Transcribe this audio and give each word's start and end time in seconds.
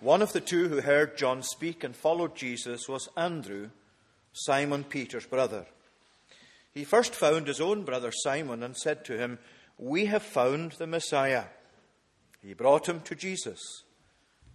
One 0.00 0.20
of 0.20 0.34
the 0.34 0.42
two 0.42 0.68
who 0.68 0.82
heard 0.82 1.16
John 1.16 1.42
speak 1.42 1.82
and 1.82 1.96
followed 1.96 2.36
Jesus 2.36 2.86
was 2.86 3.08
Andrew, 3.16 3.70
Simon 4.32 4.84
Peter's 4.84 5.24
brother. 5.24 5.64
He 6.74 6.84
first 6.84 7.14
found 7.14 7.46
his 7.46 7.62
own 7.62 7.84
brother 7.84 8.12
Simon 8.12 8.62
and 8.62 8.76
said 8.76 9.06
to 9.06 9.16
him, 9.16 9.38
We 9.78 10.04
have 10.06 10.22
found 10.22 10.72
the 10.72 10.86
Messiah. 10.86 11.44
He 12.42 12.52
brought 12.52 12.86
him 12.86 13.00
to 13.00 13.14
Jesus. 13.14 13.60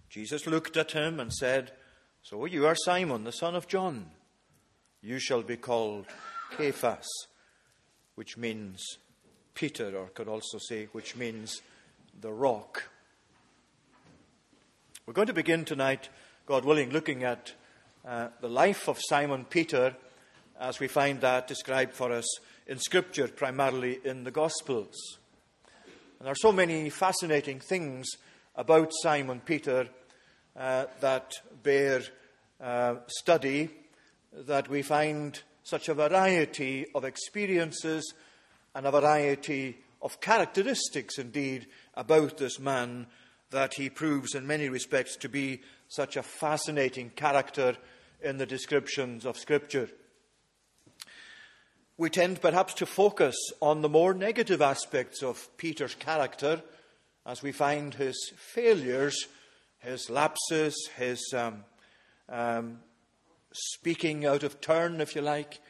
Jesus 0.08 0.46
looked 0.46 0.76
at 0.76 0.92
him 0.92 1.18
and 1.18 1.32
said, 1.32 1.72
So 2.22 2.44
you 2.44 2.64
are 2.66 2.76
Simon, 2.76 3.24
the 3.24 3.32
son 3.32 3.56
of 3.56 3.66
John. 3.66 4.06
You 5.02 5.18
shall 5.18 5.42
be 5.42 5.56
called 5.56 6.06
Cephas, 6.56 7.08
which 8.14 8.36
means 8.36 8.98
Peter, 9.54 9.96
or 9.96 10.06
could 10.06 10.28
also 10.28 10.58
say, 10.58 10.86
which 10.92 11.16
means 11.16 11.60
the 12.20 12.32
rock. 12.32 12.91
We're 15.04 15.14
going 15.14 15.26
to 15.26 15.32
begin 15.32 15.64
tonight, 15.64 16.10
God 16.46 16.64
willing, 16.64 16.90
looking 16.90 17.24
at 17.24 17.52
uh, 18.06 18.28
the 18.40 18.48
life 18.48 18.86
of 18.86 19.00
Simon 19.00 19.44
Peter 19.44 19.96
as 20.60 20.78
we 20.78 20.86
find 20.86 21.20
that 21.22 21.48
described 21.48 21.92
for 21.92 22.12
us 22.12 22.38
in 22.68 22.78
Scripture, 22.78 23.26
primarily 23.26 23.98
in 24.04 24.22
the 24.22 24.30
Gospels. 24.30 24.94
And 25.74 26.26
there 26.26 26.30
are 26.30 26.36
so 26.36 26.52
many 26.52 26.88
fascinating 26.88 27.58
things 27.58 28.06
about 28.54 28.92
Simon 29.02 29.40
Peter 29.44 29.88
uh, 30.56 30.84
that 31.00 31.32
bear 31.64 32.02
uh, 32.60 32.94
study 33.08 33.70
that 34.32 34.68
we 34.68 34.82
find 34.82 35.42
such 35.64 35.88
a 35.88 35.94
variety 35.94 36.86
of 36.94 37.04
experiences 37.04 38.14
and 38.72 38.86
a 38.86 38.92
variety 38.92 39.78
of 40.00 40.20
characteristics, 40.20 41.18
indeed, 41.18 41.66
about 41.96 42.38
this 42.38 42.60
man 42.60 43.08
that 43.52 43.74
he 43.74 43.88
proves 43.88 44.34
in 44.34 44.46
many 44.46 44.68
respects 44.68 45.16
to 45.16 45.28
be 45.28 45.60
such 45.88 46.16
a 46.16 46.22
fascinating 46.22 47.10
character 47.10 47.76
in 48.20 48.38
the 48.38 48.46
descriptions 48.46 49.24
of 49.24 49.38
Scripture. 49.38 49.88
We 51.96 52.10
tend 52.10 52.40
perhaps 52.40 52.74
to 52.74 52.86
focus 52.86 53.36
on 53.60 53.80
the 53.80 53.88
more 53.88 54.14
negative 54.14 54.60
aspects 54.60 55.22
of 55.22 55.48
Peter's 55.56 55.94
character 55.94 56.62
as 57.24 57.42
we 57.42 57.52
find 57.52 57.94
his 57.94 58.32
failures, 58.36 59.28
his 59.78 60.10
lapses, 60.10 60.74
his 60.96 61.32
um, 61.36 61.64
um, 62.28 62.78
speaking 63.52 64.26
out 64.26 64.42
of 64.42 64.60
turn, 64.60 65.00
if 65.00 65.14
you 65.14 65.20
like, 65.22 65.60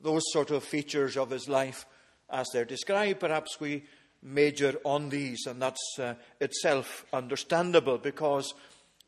those 0.00 0.22
sort 0.32 0.50
of 0.50 0.62
features 0.62 1.16
of 1.16 1.30
his 1.30 1.48
life 1.48 1.86
as 2.30 2.46
they're 2.52 2.64
described. 2.64 3.20
Perhaps 3.20 3.58
we 3.58 3.84
major 4.22 4.78
on 4.84 5.08
these, 5.08 5.46
and 5.46 5.60
that's 5.60 5.98
uh, 5.98 6.14
itself 6.40 7.04
understandable 7.12 7.98
because, 7.98 8.54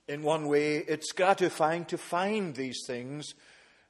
in 0.08 0.22
one 0.22 0.48
way, 0.48 0.76
it's 0.76 1.12
gratifying 1.12 1.84
to 1.86 1.98
find 1.98 2.54
these 2.54 2.80
things 2.86 3.34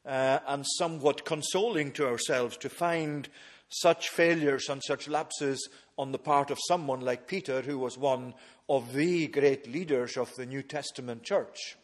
uh, 0.06 0.38
and 0.46 0.64
somewhat 0.78 1.24
consoling 1.24 1.92
to 1.92 2.06
ourselves 2.06 2.56
to 2.58 2.68
find 2.68 3.28
such 3.68 4.10
failures 4.10 4.68
and 4.68 4.82
such 4.84 5.08
lapses 5.08 5.68
on 5.96 6.12
the 6.12 6.18
part 6.18 6.50
of 6.50 6.58
someone 6.68 7.00
like 7.00 7.26
Peter, 7.26 7.62
who 7.62 7.78
was 7.78 7.96
one 7.96 8.34
of 8.68 8.92
the 8.92 9.26
great 9.28 9.66
leaders 9.66 10.16
of 10.16 10.34
the 10.36 10.46
New 10.46 10.62
Testament 10.62 11.22
church. 11.22 11.76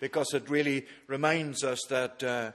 Because 0.00 0.32
it 0.34 0.50
really 0.50 0.86
reminds 1.06 1.64
us 1.64 1.80
that 1.88 2.22
uh, 2.22 2.52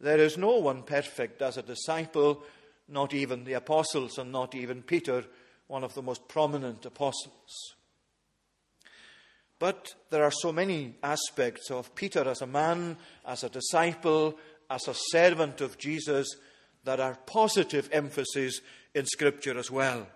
there 0.00 0.18
is 0.18 0.38
no 0.38 0.56
one 0.56 0.82
perfect 0.82 1.42
as 1.42 1.56
a 1.56 1.62
disciple 1.62 2.42
not 2.88 3.14
even 3.14 3.44
the 3.44 3.52
apostles 3.54 4.18
and 4.18 4.32
not 4.32 4.54
even 4.54 4.82
Peter, 4.82 5.24
one 5.66 5.84
of 5.84 5.94
the 5.94 6.02
most 6.02 6.26
prominent 6.28 6.84
apostles. 6.86 7.74
But 9.58 9.94
there 10.10 10.24
are 10.24 10.30
so 10.30 10.52
many 10.52 10.94
aspects 11.02 11.70
of 11.70 11.94
Peter 11.94 12.28
as 12.28 12.42
a 12.42 12.46
man, 12.46 12.96
as 13.26 13.42
a 13.42 13.48
disciple, 13.48 14.38
as 14.70 14.86
a 14.86 14.94
servant 14.94 15.60
of 15.60 15.78
Jesus 15.78 16.28
that 16.84 17.00
are 17.00 17.18
positive 17.26 17.88
emphases 17.92 18.60
in 18.94 19.04
Scripture 19.06 19.58
as 19.58 19.70
well. 19.70 20.06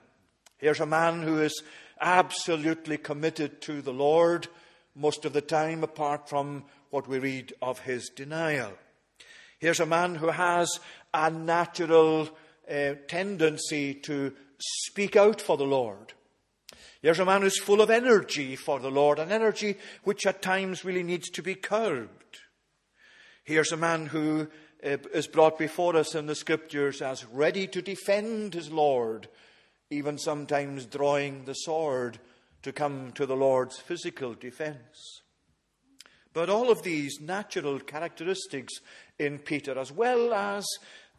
Here's 0.58 0.80
a 0.80 0.86
man 0.86 1.22
who 1.22 1.40
is 1.40 1.62
absolutely 2.00 2.98
committed 2.98 3.60
to 3.62 3.82
the 3.82 3.92
Lord 3.92 4.46
most 4.94 5.24
of 5.24 5.32
the 5.32 5.40
time, 5.40 5.82
apart 5.82 6.28
from 6.28 6.64
what 6.90 7.08
we 7.08 7.18
read 7.18 7.52
of 7.60 7.80
his 7.80 8.10
denial. 8.10 8.72
Here's 9.58 9.80
a 9.80 9.86
man 9.86 10.16
who 10.16 10.28
has 10.28 10.68
a 11.14 11.30
natural 11.30 12.28
uh, 12.70 12.94
tendency 13.08 13.94
to 13.94 14.34
speak 14.58 15.16
out 15.16 15.40
for 15.40 15.56
the 15.56 15.64
Lord. 15.64 16.12
Here's 17.00 17.18
a 17.18 17.24
man 17.24 17.42
who's 17.42 17.58
full 17.58 17.80
of 17.80 17.90
energy 17.90 18.54
for 18.54 18.78
the 18.78 18.90
Lord, 18.90 19.18
an 19.18 19.32
energy 19.32 19.76
which 20.04 20.24
at 20.24 20.40
times 20.40 20.84
really 20.84 21.02
needs 21.02 21.28
to 21.30 21.42
be 21.42 21.56
curbed. 21.56 22.38
Here's 23.42 23.72
a 23.72 23.76
man 23.76 24.06
who 24.06 24.46
uh, 24.84 24.98
is 25.12 25.26
brought 25.26 25.58
before 25.58 25.96
us 25.96 26.14
in 26.14 26.26
the 26.26 26.36
scriptures 26.36 27.02
as 27.02 27.24
ready 27.24 27.66
to 27.66 27.82
defend 27.82 28.54
his 28.54 28.70
Lord, 28.70 29.28
even 29.90 30.16
sometimes 30.16 30.86
drawing 30.86 31.44
the 31.44 31.54
sword 31.54 32.20
to 32.62 32.72
come 32.72 33.10
to 33.16 33.26
the 33.26 33.36
Lord's 33.36 33.78
physical 33.78 34.34
defense. 34.34 35.22
But 36.32 36.48
all 36.48 36.70
of 36.70 36.82
these 36.82 37.20
natural 37.20 37.80
characteristics 37.80 38.74
in 39.18 39.38
Peter, 39.38 39.78
as 39.78 39.92
well 39.92 40.32
as 40.32 40.64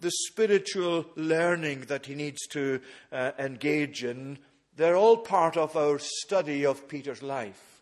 the 0.03 0.12
spiritual 0.12 1.06
learning 1.16 1.86
that 1.88 2.06
he 2.06 2.14
needs 2.14 2.46
to 2.47 2.80
uh, 3.12 3.31
engage 3.40 4.03
in, 4.03 4.38
they're 4.75 4.97
all 4.97 5.18
part 5.18 5.58
of 5.58 5.75
our 5.75 5.97
study 5.97 6.66
of 6.66 6.88
Peter's 6.88 7.24
life. 7.24 7.81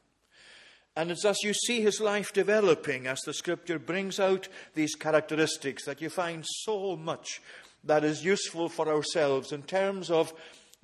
And 0.95 1.09
it's 1.09 1.25
as 1.25 1.41
you 1.43 1.53
see 1.53 1.81
his 1.81 1.99
life 1.99 2.31
developing, 2.31 3.07
as 3.07 3.21
the 3.21 3.33
scripture 3.33 3.79
brings 3.79 4.19
out 4.19 4.47
these 4.75 4.93
characteristics, 4.93 5.85
that 5.85 6.01
you 6.01 6.09
find 6.09 6.45
so 6.45 6.95
much 6.95 7.41
that 7.83 8.03
is 8.03 8.23
useful 8.23 8.69
for 8.69 8.87
ourselves 8.87 9.51
in 9.51 9.63
terms 9.63 10.11
of 10.11 10.33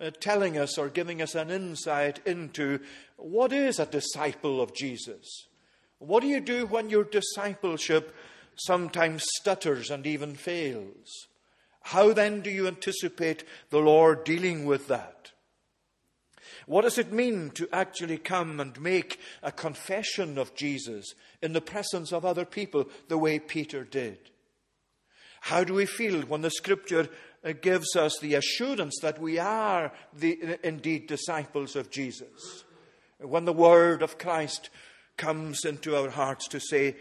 uh, 0.02 0.10
telling 0.20 0.58
us 0.58 0.78
or 0.78 0.90
giving 0.90 1.22
us 1.22 1.36
an 1.36 1.52
insight 1.52 2.20
into 2.26 2.80
what 3.18 3.54
is 3.54 3.80
a 3.80 3.86
disciple 3.86 4.60
of 4.60 4.74
Jesus. 4.74 5.46
What 6.00 6.22
do 6.22 6.28
you 6.28 6.40
do 6.40 6.66
when 6.66 6.90
your 6.90 7.04
discipleship 7.04 8.16
sometimes 8.60 9.24
stutters 9.36 9.90
and 9.90 10.06
even 10.06 10.36
fails. 10.36 11.28
How 11.84 12.12
then 12.14 12.42
do 12.42 12.50
you 12.50 12.68
anticipate 12.68 13.44
the 13.70 13.80
Lord 13.80 14.24
dealing 14.24 14.66
with 14.66 14.88
that? 14.88 15.32
What 16.66 16.82
does 16.82 16.98
it 16.98 17.14
mean 17.14 17.52
to 17.52 17.70
actually 17.72 18.18
come 18.18 18.60
and 18.60 18.80
make 18.82 19.20
a 19.42 19.54
confession 19.54 20.38
of 20.38 20.54
Jesus 20.54 21.14
in 21.42 21.54
the 21.54 21.62
presence 21.62 22.12
of 22.12 22.26
other 22.26 22.44
people 22.44 22.90
the 23.08 23.18
way 23.18 23.40
Peter 23.40 23.86
did? 23.86 24.18
How 25.40 25.64
do 25.64 25.74
we 25.74 25.86
feel 25.86 26.24
when 26.24 26.42
the 26.42 26.52
scripture 26.52 27.08
uh, 27.42 27.54
gives 27.54 27.96
us 27.96 28.20
the 28.20 28.36
assurance 28.36 28.98
that 29.02 29.22
we 29.22 29.40
are 29.40 29.94
the, 30.14 30.60
indeed 30.62 31.08
disciples 31.08 31.78
of 31.78 31.90
Jesus? 31.90 32.66
When 33.20 33.46
the 33.46 33.54
word 33.54 34.02
of 34.02 34.18
Christ 34.18 34.70
comes 35.16 35.64
into 35.64 35.96
our 35.96 36.10
hearts 36.10 36.50
to 36.50 36.60
say, 36.60 36.98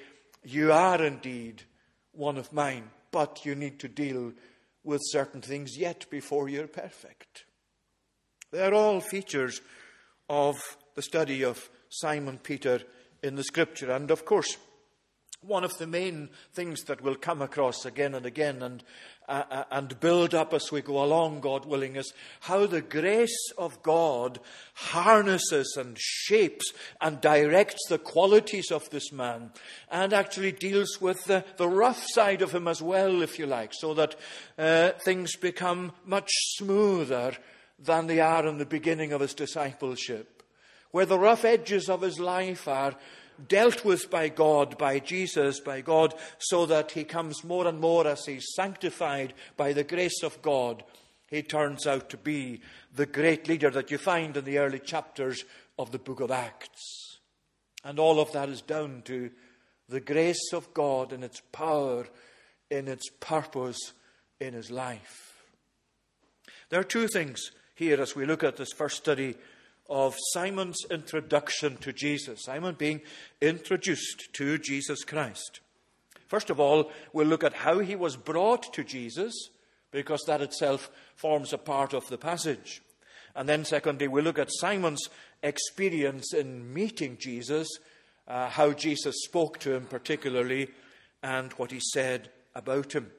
you 0.47 0.73
are 0.73 1.03
indeed 1.03 1.65
one 2.13 2.39
of 2.39 2.53
mine, 2.53 2.91
but 3.11 3.45
you 3.45 3.57
need 3.57 3.81
to 3.81 3.89
deal 3.89 4.33
with 4.85 5.01
certain 5.07 5.41
things 5.41 5.77
yet 5.77 6.07
before 6.09 6.49
you're 6.49 6.69
perfect. 6.69 7.45
They're 8.53 8.73
all 8.73 9.01
features 9.01 9.61
of 10.29 10.57
the 10.95 11.03
study 11.03 11.45
of 11.45 11.69
Simon 11.89 12.39
Peter 12.39 12.81
in 13.25 13.35
the 13.35 13.43
scripture. 13.43 13.91
And 13.91 14.13
of 14.13 14.25
course, 14.25 14.57
one 15.43 15.65
of 15.65 15.77
the 15.79 15.87
main 15.87 16.29
things 16.53 16.83
that 16.85 17.01
we'll 17.03 17.15
come 17.15 17.41
across 17.41 17.85
again 17.85 18.15
and 18.15 18.27
again 18.27 18.63
and, 18.63 18.83
uh, 19.29 19.45
uh, 19.51 19.65
and 19.71 20.01
build 20.01 20.35
up 20.35 20.53
as 20.53 20.73
we 20.73 20.81
go 20.81 21.03
along, 21.03 21.41
God 21.41 21.67
willing, 21.67 21.97
is 21.97 22.13
how 22.41 22.67
the 22.67 22.81
grace 22.81 23.53
of 23.57 23.83
God 23.83 24.41
harnesses 24.75 25.77
and 25.79 25.97
shapes 25.99 26.73
and 27.01 27.21
directs 27.21 27.87
the 27.89 27.99
qualities 27.99 28.71
of 28.71 28.89
this 28.91 29.13
man 29.13 29.51
and 29.91 30.13
actually 30.13 30.53
deals 30.53 31.01
with 31.01 31.23
the, 31.25 31.45
the 31.59 31.69
rough 31.69 32.05
side 32.09 32.43
of 32.43 32.53
him 32.53 32.67
as 32.67 32.83
well, 32.83 33.23
if 33.23 33.39
you 33.39 33.47
like, 33.47 33.73
so 33.73 33.95
that 33.95 34.17
uh, 34.59 34.91
things 35.05 35.37
become 35.37 35.93
much 36.05 36.31
smoother 36.57 37.37
than 37.79 38.07
they 38.07 38.21
are 38.21 38.47
in 38.47 38.59
the 38.59 38.67
beginning 38.67 39.13
of 39.13 39.21
his 39.21 39.35
discipleship. 39.35 40.43
Where 40.91 41.07
the 41.07 41.19
rough 41.19 41.45
edges 41.45 41.91
of 41.91 42.01
his 42.01 42.19
life 42.19 42.67
are 42.69 42.95
dealt 43.49 43.85
with 43.85 44.11
by 44.11 44.29
God, 44.29 44.79
by 44.79 44.99
Jesus, 44.99 45.61
by 45.61 45.81
God, 45.81 46.15
so 46.39 46.67
that 46.67 46.93
he 46.93 47.05
comes 47.05 47.45
more 47.45 47.67
and 47.67 47.81
more 47.81 48.07
as 48.07 48.27
he's 48.27 48.55
sanctified 48.55 49.35
by 49.57 49.73
the 49.73 49.85
grace 49.85 50.23
of 50.23 50.41
God. 50.43 50.83
He 51.29 51.43
turns 51.43 51.87
out 51.87 52.09
to 52.11 52.17
be 52.17 52.61
the 52.95 53.07
great 53.07 53.49
leader 53.49 53.71
that 53.71 53.91
you 53.91 53.99
find 53.99 54.37
in 54.37 54.45
the 54.45 54.59
early 54.59 54.79
chapters 54.79 55.45
of 55.79 55.91
the 55.91 55.99
book 55.99 56.21
of 56.21 56.31
Acts. 56.31 57.19
And 57.85 57.99
all 57.99 58.21
of 58.21 58.33
that 58.33 58.49
is 58.49 58.63
down 58.63 59.03
to 59.07 59.31
the 59.89 60.01
grace 60.01 60.53
of 60.53 60.73
God 60.75 61.13
and 61.13 61.23
its 61.23 61.41
power, 61.53 62.07
in 62.71 62.89
its 62.89 63.09
purpose 63.21 63.93
in 64.41 64.55
his 64.55 64.71
life. 64.71 65.45
There 66.69 66.81
are 66.81 66.85
two 66.85 67.07
things 67.07 67.53
here 67.75 68.01
as 68.01 68.17
we 68.17 68.27
look 68.27 68.43
at 68.43 68.57
this 68.57 68.73
first 68.73 68.97
study 68.97 69.37
of 69.89 70.17
Simon's 70.33 70.85
introduction 70.91 71.77
to 71.79 71.93
Jesus, 71.93 72.45
Simon 72.45 72.75
being 72.75 73.01
introduced 73.41 74.33
to 74.35 74.59
Jesus 74.59 75.05
Christ. 75.05 75.61
First 76.27 76.51
of 76.51 76.59
all, 76.59 76.91
we'll 77.13 77.27
look 77.27 77.45
at 77.45 77.53
how 77.53 77.79
he 77.79 77.95
was 77.95 78.17
brought 78.17 78.73
to 78.75 78.83
Jesus, 78.83 79.33
because 79.93 80.23
that 80.27 80.41
itself 80.41 80.91
forms 81.15 81.53
a 81.53 81.59
part 81.59 81.95
of 81.95 82.07
the 82.09 82.19
passage. 82.19 82.83
And 83.35 83.49
then, 83.49 83.65
secondly, 83.65 84.09
we'll 84.09 84.25
look 84.25 84.39
at 84.39 84.51
Simon's 84.51 85.09
experience 85.43 86.35
in 86.35 86.73
meeting 86.73 87.17
Jesus, 87.21 87.69
uh, 88.27 88.49
how 88.49 88.73
Jesus 88.73 89.15
spoke 89.25 89.59
to 89.61 89.75
him 89.75 89.85
particularly, 89.87 90.69
and 91.23 91.53
what 91.53 91.71
he 91.71 91.81
said 91.81 92.31
about 92.55 92.93
him. 92.93 93.11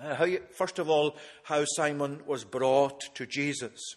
Uh, 0.00 0.14
how, 0.14 0.26
first 0.56 0.78
of 0.78 0.88
all, 0.88 1.16
how 1.44 1.64
Simon 1.64 2.20
was 2.26 2.44
brought 2.44 3.00
to 3.14 3.26
Jesus. 3.26 3.96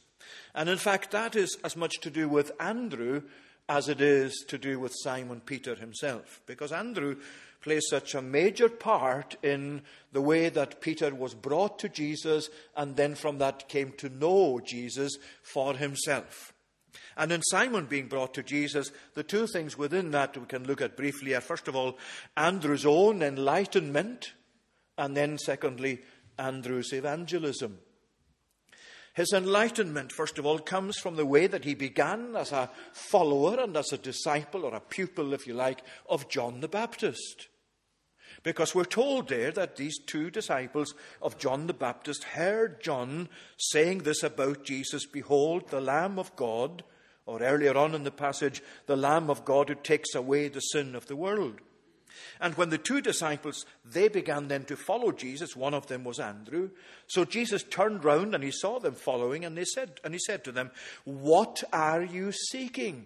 And 0.53 0.69
in 0.69 0.77
fact, 0.77 1.11
that 1.11 1.35
is 1.35 1.57
as 1.63 1.75
much 1.75 1.99
to 2.01 2.09
do 2.09 2.27
with 2.27 2.51
Andrew 2.59 3.23
as 3.67 3.87
it 3.87 4.01
is 4.01 4.43
to 4.47 4.57
do 4.57 4.79
with 4.79 4.91
Simon 5.03 5.41
Peter 5.45 5.75
himself, 5.75 6.41
because 6.47 6.71
Andrew 6.71 7.17
plays 7.61 7.83
such 7.89 8.15
a 8.15 8.21
major 8.21 8.67
part 8.67 9.35
in 9.43 9.81
the 10.11 10.21
way 10.21 10.49
that 10.49 10.81
Peter 10.81 11.13
was 11.13 11.35
brought 11.35 11.77
to 11.79 11.89
Jesus 11.89 12.49
and 12.75 12.95
then 12.95 13.13
from 13.13 13.37
that 13.37 13.69
came 13.69 13.91
to 13.97 14.09
know 14.09 14.59
Jesus 14.59 15.17
for 15.43 15.75
himself. 15.75 16.53
And 17.15 17.31
in 17.31 17.43
Simon 17.43 17.85
being 17.85 18.07
brought 18.07 18.33
to 18.35 18.43
Jesus, 18.43 18.91
the 19.13 19.23
two 19.23 19.45
things 19.45 19.77
within 19.77 20.11
that 20.11 20.37
we 20.37 20.45
can 20.45 20.63
look 20.63 20.81
at 20.81 20.97
briefly 20.97 21.35
are 21.35 21.41
first 21.41 21.67
of 21.67 21.75
all, 21.75 21.97
Andrew's 22.37 22.85
own 22.85 23.21
enlightenment, 23.21 24.33
and 24.97 25.15
then 25.15 25.37
secondly, 25.37 26.01
Andrew's 26.37 26.93
evangelism. 26.93 27.79
His 29.13 29.33
enlightenment, 29.33 30.11
first 30.11 30.37
of 30.37 30.45
all, 30.45 30.59
comes 30.59 30.97
from 30.97 31.15
the 31.15 31.25
way 31.25 31.47
that 31.47 31.65
he 31.65 31.73
began 31.73 32.35
as 32.35 32.51
a 32.51 32.69
follower 32.93 33.59
and 33.59 33.75
as 33.75 33.91
a 33.91 33.97
disciple, 33.97 34.65
or 34.65 34.75
a 34.75 34.79
pupil, 34.79 35.33
if 35.33 35.47
you 35.47 35.53
like, 35.53 35.81
of 36.09 36.29
John 36.29 36.61
the 36.61 36.67
Baptist. 36.67 37.47
Because 38.43 38.73
we're 38.73 38.85
told 38.85 39.27
there 39.27 39.51
that 39.51 39.75
these 39.75 39.99
two 39.99 40.29
disciples 40.29 40.93
of 41.21 41.37
John 41.37 41.67
the 41.67 41.73
Baptist 41.73 42.23
heard 42.23 42.81
John 42.81 43.27
saying 43.57 43.99
this 43.99 44.23
about 44.23 44.63
Jesus 44.63 45.05
Behold, 45.05 45.69
the 45.69 45.81
Lamb 45.81 46.17
of 46.17 46.35
God, 46.35 46.83
or 47.25 47.41
earlier 47.41 47.77
on 47.77 47.95
in 47.95 48.03
the 48.03 48.11
passage, 48.11 48.63
the 48.85 48.95
Lamb 48.95 49.29
of 49.29 49.43
God 49.43 49.69
who 49.69 49.75
takes 49.75 50.15
away 50.15 50.47
the 50.47 50.61
sin 50.61 50.95
of 50.95 51.07
the 51.07 51.15
world. 51.15 51.59
And 52.39 52.55
when 52.55 52.69
the 52.69 52.77
two 52.77 53.01
disciples, 53.01 53.65
they 53.85 54.07
began 54.07 54.47
then 54.47 54.65
to 54.65 54.75
follow 54.75 55.11
Jesus, 55.11 55.55
one 55.55 55.73
of 55.73 55.87
them 55.87 56.03
was 56.03 56.19
Andrew. 56.19 56.69
So 57.07 57.25
Jesus 57.25 57.63
turned 57.63 58.03
round 58.03 58.35
and 58.35 58.43
he 58.43 58.51
saw 58.51 58.79
them 58.79 58.95
following 58.95 59.45
and, 59.45 59.57
they 59.57 59.65
said, 59.65 59.99
and 60.03 60.13
he 60.13 60.19
said 60.19 60.43
to 60.43 60.51
them, 60.51 60.71
What 61.05 61.63
are 61.71 62.03
you 62.03 62.31
seeking? 62.31 63.05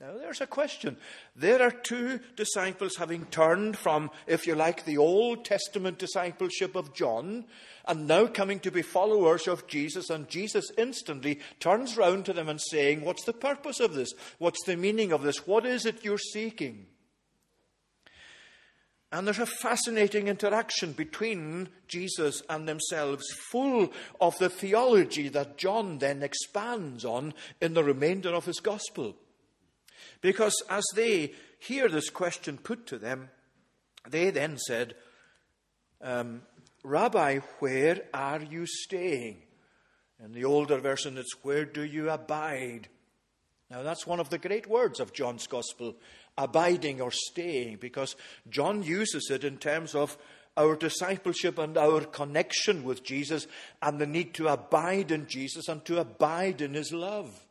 Now, 0.00 0.18
there's 0.18 0.40
a 0.40 0.46
question. 0.46 0.96
There 1.36 1.62
are 1.62 1.70
two 1.70 2.20
disciples 2.36 2.96
having 2.96 3.26
turned 3.26 3.78
from, 3.78 4.10
if 4.26 4.46
you 4.46 4.54
like, 4.54 4.84
the 4.84 4.98
Old 4.98 5.44
Testament 5.44 5.98
discipleship 5.98 6.74
of 6.74 6.92
John, 6.94 7.44
and 7.86 8.06
now 8.06 8.26
coming 8.26 8.60
to 8.60 8.72
be 8.72 8.82
followers 8.82 9.46
of 9.46 9.66
Jesus. 9.66 10.10
And 10.10 10.28
Jesus 10.28 10.70
instantly 10.76 11.40
turns 11.60 11.96
round 11.96 12.24
to 12.26 12.32
them 12.32 12.48
and 12.48 12.60
saying, 12.60 13.02
What's 13.02 13.24
the 13.24 13.32
purpose 13.32 13.78
of 13.80 13.94
this? 13.94 14.12
What's 14.38 14.64
the 14.64 14.76
meaning 14.76 15.12
of 15.12 15.22
this? 15.22 15.46
What 15.46 15.64
is 15.64 15.86
it 15.86 16.04
you're 16.04 16.18
seeking? 16.18 16.86
And 19.14 19.28
there's 19.28 19.38
a 19.38 19.46
fascinating 19.46 20.26
interaction 20.26 20.90
between 20.90 21.68
Jesus 21.86 22.42
and 22.50 22.66
themselves, 22.66 23.24
full 23.48 23.92
of 24.20 24.36
the 24.38 24.48
theology 24.48 25.28
that 25.28 25.56
John 25.56 25.98
then 25.98 26.20
expands 26.24 27.04
on 27.04 27.32
in 27.60 27.74
the 27.74 27.84
remainder 27.84 28.30
of 28.30 28.44
his 28.44 28.58
gospel. 28.58 29.14
Because 30.20 30.60
as 30.68 30.82
they 30.96 31.32
hear 31.60 31.88
this 31.88 32.10
question 32.10 32.58
put 32.58 32.88
to 32.88 32.98
them, 32.98 33.30
they 34.08 34.30
then 34.30 34.58
said, 34.58 34.96
um, 36.02 36.42
Rabbi, 36.82 37.38
where 37.60 38.00
are 38.12 38.42
you 38.42 38.66
staying? 38.66 39.42
In 40.24 40.32
the 40.32 40.44
older 40.44 40.80
version, 40.80 41.18
it's 41.18 41.36
where 41.44 41.64
do 41.64 41.84
you 41.84 42.10
abide? 42.10 42.88
Now, 43.70 43.84
that's 43.84 44.08
one 44.08 44.18
of 44.18 44.30
the 44.30 44.38
great 44.38 44.66
words 44.66 44.98
of 44.98 45.12
John's 45.12 45.46
Gospel 45.46 45.94
abiding 46.36 47.00
or 47.00 47.10
staying, 47.10 47.76
because 47.76 48.16
John 48.48 48.82
uses 48.82 49.30
it 49.30 49.44
in 49.44 49.58
terms 49.58 49.94
of 49.94 50.16
our 50.56 50.76
discipleship 50.76 51.58
and 51.58 51.76
our 51.76 52.00
connection 52.02 52.84
with 52.84 53.02
Jesus 53.02 53.46
and 53.82 54.00
the 54.00 54.06
need 54.06 54.34
to 54.34 54.48
abide 54.48 55.10
in 55.10 55.26
Jesus 55.26 55.68
and 55.68 55.84
to 55.84 55.98
abide 55.98 56.60
in 56.60 56.74
his 56.74 56.92
love. 56.92 57.46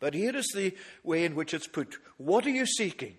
But 0.00 0.14
here 0.14 0.34
is 0.34 0.50
the 0.54 0.74
way 1.04 1.24
in 1.24 1.34
which 1.34 1.54
it's 1.54 1.66
put 1.66 1.98
What 2.16 2.46
are 2.46 2.50
you 2.50 2.66
seeking? 2.66 3.16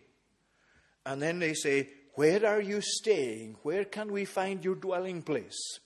And 1.06 1.22
then 1.22 1.40
they 1.40 1.54
say, 1.54 1.90
Where 2.16 2.46
are 2.46 2.62
you 2.62 2.82
staying? 2.82 3.58
Where 3.64 3.86
can 3.86 4.12
we 4.12 4.26
find 4.26 4.64
your 4.64 4.76
dwelling 4.76 5.22
place? 5.22 5.80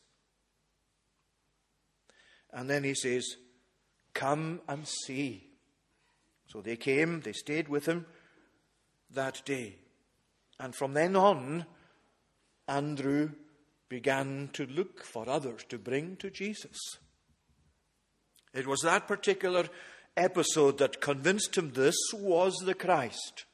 And 2.53 2.69
then 2.69 2.83
he 2.83 2.93
says, 2.93 3.35
Come 4.13 4.61
and 4.67 4.87
see. 4.87 5.43
So 6.47 6.61
they 6.61 6.77
came, 6.77 7.21
they 7.21 7.33
stayed 7.33 7.67
with 7.67 7.85
him, 7.85 8.05
that 9.11 9.43
day. 9.45 9.75
And 10.59 10.75
from 10.75 10.93
then 10.93 11.15
on, 11.15 11.65
Andrew 12.67 13.31
began 13.89 14.49
to 14.53 14.65
look 14.65 15.03
for 15.03 15.29
others 15.29 15.63
to 15.69 15.77
bring 15.77 16.17
to 16.17 16.29
Jesus. 16.29 16.77
It 18.53 18.67
was 18.67 18.81
that 18.81 19.07
particular 19.07 19.65
episode 20.15 20.79
that 20.79 20.99
convinced 20.99 21.57
him 21.57 21.71
this 21.71 21.95
was 22.13 22.55
the 22.65 22.73
Christ. 22.73 23.45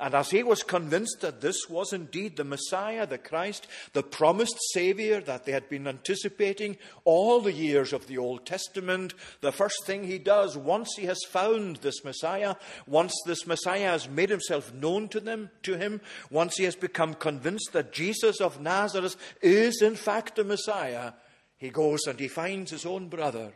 And 0.00 0.14
as 0.14 0.30
he 0.30 0.44
was 0.44 0.62
convinced 0.62 1.22
that 1.22 1.40
this 1.40 1.68
was 1.68 1.92
indeed 1.92 2.36
the 2.36 2.44
Messiah, 2.44 3.04
the 3.04 3.18
Christ, 3.18 3.66
the 3.94 4.02
promised 4.02 4.56
Savior 4.72 5.20
that 5.22 5.44
they 5.44 5.50
had 5.50 5.68
been 5.68 5.88
anticipating 5.88 6.76
all 7.04 7.40
the 7.40 7.52
years 7.52 7.92
of 7.92 8.06
the 8.06 8.16
Old 8.16 8.46
Testament, 8.46 9.14
the 9.40 9.50
first 9.50 9.84
thing 9.86 10.04
he 10.04 10.18
does, 10.18 10.56
once 10.56 10.94
he 10.96 11.06
has 11.06 11.18
found 11.28 11.76
this 11.76 12.04
Messiah, 12.04 12.54
once 12.86 13.12
this 13.26 13.44
Messiah 13.44 13.90
has 13.90 14.08
made 14.08 14.30
himself 14.30 14.72
known 14.72 15.08
to 15.08 15.18
them, 15.18 15.50
to 15.64 15.76
him, 15.76 16.00
once 16.30 16.56
he 16.56 16.64
has 16.64 16.76
become 16.76 17.14
convinced 17.14 17.72
that 17.72 17.92
Jesus 17.92 18.40
of 18.40 18.60
Nazareth 18.60 19.16
is 19.42 19.82
in 19.82 19.96
fact 19.96 20.36
the 20.36 20.44
Messiah, 20.44 21.12
he 21.56 21.70
goes 21.70 22.06
and 22.06 22.20
he 22.20 22.28
finds 22.28 22.70
his 22.70 22.86
own 22.86 23.08
brother 23.08 23.52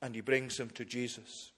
and 0.00 0.14
he 0.14 0.20
brings 0.20 0.60
him 0.60 0.70
to 0.70 0.84
Jesus. 0.84 1.50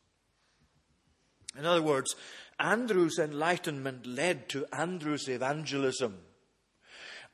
In 1.59 1.67
other 1.67 1.83
words, 1.83 2.15
Andrew's 2.59 3.19
enlightenment 3.19 4.07
led 4.07 4.49
to 4.51 4.67
Andrew's 4.73 5.29
evangelism. 5.29 6.17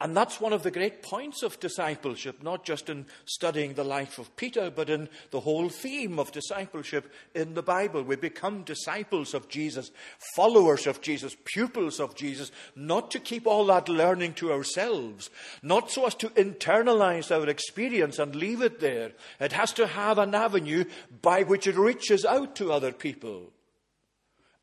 And 0.00 0.16
that's 0.16 0.40
one 0.40 0.52
of 0.52 0.64
the 0.64 0.73
great 0.73 1.02
points 1.02 1.45
of 1.45 1.61
discipleship, 1.61 2.43
not 2.43 2.64
just 2.64 2.90
in 2.90 3.07
studying 3.25 3.75
the 3.75 3.85
life 3.85 4.19
of 4.19 4.35
Peter, 4.37 4.69
but 4.69 4.90
in 4.90 5.09
the 5.31 5.40
whole 5.40 5.69
theme 5.69 6.19
of 6.19 6.33
discipleship 6.33 7.11
in 7.33 7.54
the 7.54 7.62
Bible. 7.62 8.02
We 8.02 8.16
become 8.16 8.64
disciples 8.64 9.35
of 9.35 9.49
Jesus, 9.49 9.93
followers 10.35 10.88
of 10.88 11.00
Jesus, 11.00 11.37
pupils 11.45 12.00
of 12.00 12.16
Jesus, 12.16 12.50
not 12.75 13.12
to 13.12 13.21
keep 13.21 13.47
all 13.47 13.66
that 13.66 13.88
learning 13.88 14.35
to 14.35 14.52
ourselves, 14.52 15.31
not 15.62 15.93
so 15.93 16.07
as 16.07 16.16
to 16.16 16.28
internalize 16.31 17.31
our 17.31 17.49
experience 17.49 18.19
and 18.19 18.35
leave 18.35 18.62
it 18.62 18.81
there. 18.81 19.12
It 19.38 19.52
has 19.52 19.73
to 19.75 19.87
have 19.87 20.19
an 20.19 20.35
avenue 20.35 20.85
by 21.23 21.45
which 21.45 21.69
it 21.69 21.76
reaches 21.76 22.25
out 22.25 22.57
to 22.57 22.73
other 22.73 22.93
people. 22.93 23.53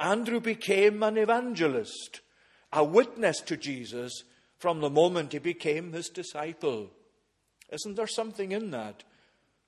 Andrew 0.02 0.40
became 0.40 1.04
an 1.04 1.16
evangelist, 1.16 2.22
a 2.74 2.84
witness 2.84 3.40
to 3.42 3.56
Jesus 3.56 4.24
from 4.58 4.82
the 4.82 4.90
moment 4.90 5.34
he 5.34 5.40
became 5.40 5.94
his 5.94 6.10
disciple. 6.10 6.90
Isn't 7.72 7.96
there 7.96 8.08
something 8.08 8.52
in 8.52 8.72
that 8.72 9.04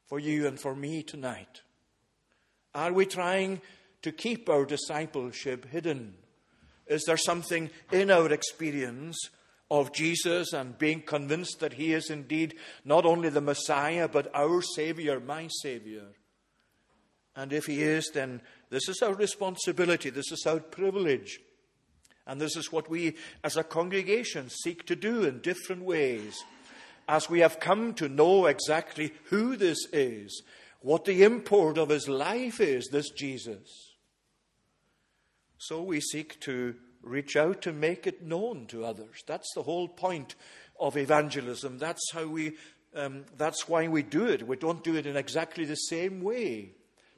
for 0.07 0.19
you 0.19 0.47
and 0.47 0.59
for 0.59 0.75
me 0.75 1.03
tonight? 1.03 1.61
Are 2.73 2.91
we 2.91 3.05
trying 3.05 3.61
to 4.01 4.11
keep 4.11 4.49
our 4.49 4.65
discipleship 4.65 5.69
hidden? 5.69 6.15
Is 6.87 7.03
there 7.03 7.17
something 7.17 7.69
in 7.91 8.09
our 8.09 8.31
experience 8.31 9.29
of 9.69 9.93
Jesus 9.93 10.51
and 10.51 10.77
being 10.79 11.03
convinced 11.03 11.59
that 11.59 11.73
he 11.73 11.93
is 11.93 12.09
indeed 12.09 12.55
not 12.83 13.05
only 13.05 13.29
the 13.29 13.39
Messiah, 13.39 14.07
but 14.07 14.33
our 14.33 14.63
Savior, 14.63 15.19
my 15.19 15.47
Savior? 15.61 16.07
And 17.35 17.53
if 17.53 17.65
he 17.65 17.81
is, 17.81 18.11
then 18.13 18.41
this 18.73 18.89
is 18.89 19.03
our 19.03 19.13
responsibility, 19.13 20.09
this 20.09 20.31
is 20.31 20.47
our 20.47 20.59
privilege. 20.59 21.39
And 22.25 22.41
this 22.41 22.55
is 22.55 22.71
what 22.71 22.89
we 22.89 23.17
as 23.43 23.55
a 23.55 23.63
congregation 23.63 24.49
seek 24.49 24.87
to 24.87 24.95
do 24.95 25.25
in 25.25 25.41
different 25.41 25.83
ways. 25.83 26.43
As 27.07 27.29
we 27.29 27.41
have 27.41 27.59
come 27.59 27.93
to 27.95 28.09
know 28.09 28.47
exactly 28.47 29.13
who 29.25 29.55
this 29.57 29.77
is, 29.93 30.41
what 30.81 31.05
the 31.05 31.21
import 31.21 31.77
of 31.77 31.89
his 31.89 32.09
life 32.09 32.59
is, 32.59 32.87
this 32.91 33.11
Jesus. 33.11 33.93
So 35.59 35.83
we 35.83 36.01
seek 36.01 36.39
to 36.39 36.73
reach 37.03 37.35
out 37.35 37.61
to 37.61 37.73
make 37.73 38.07
it 38.07 38.23
known 38.23 38.65
to 38.67 38.85
others. 38.85 39.23
That's 39.27 39.53
the 39.53 39.61
whole 39.61 39.87
point 39.87 40.33
of 40.79 40.97
evangelism. 40.97 41.77
That's 41.77 42.11
how 42.11 42.25
we, 42.25 42.53
um, 42.95 43.25
that's 43.37 43.69
why 43.69 43.87
we 43.87 44.01
do 44.01 44.25
it. 44.25 44.47
We 44.47 44.55
don't 44.55 44.83
do 44.83 44.95
it 44.95 45.05
in 45.05 45.15
exactly 45.15 45.65
the 45.65 45.75
same 45.75 46.23
way 46.23 46.71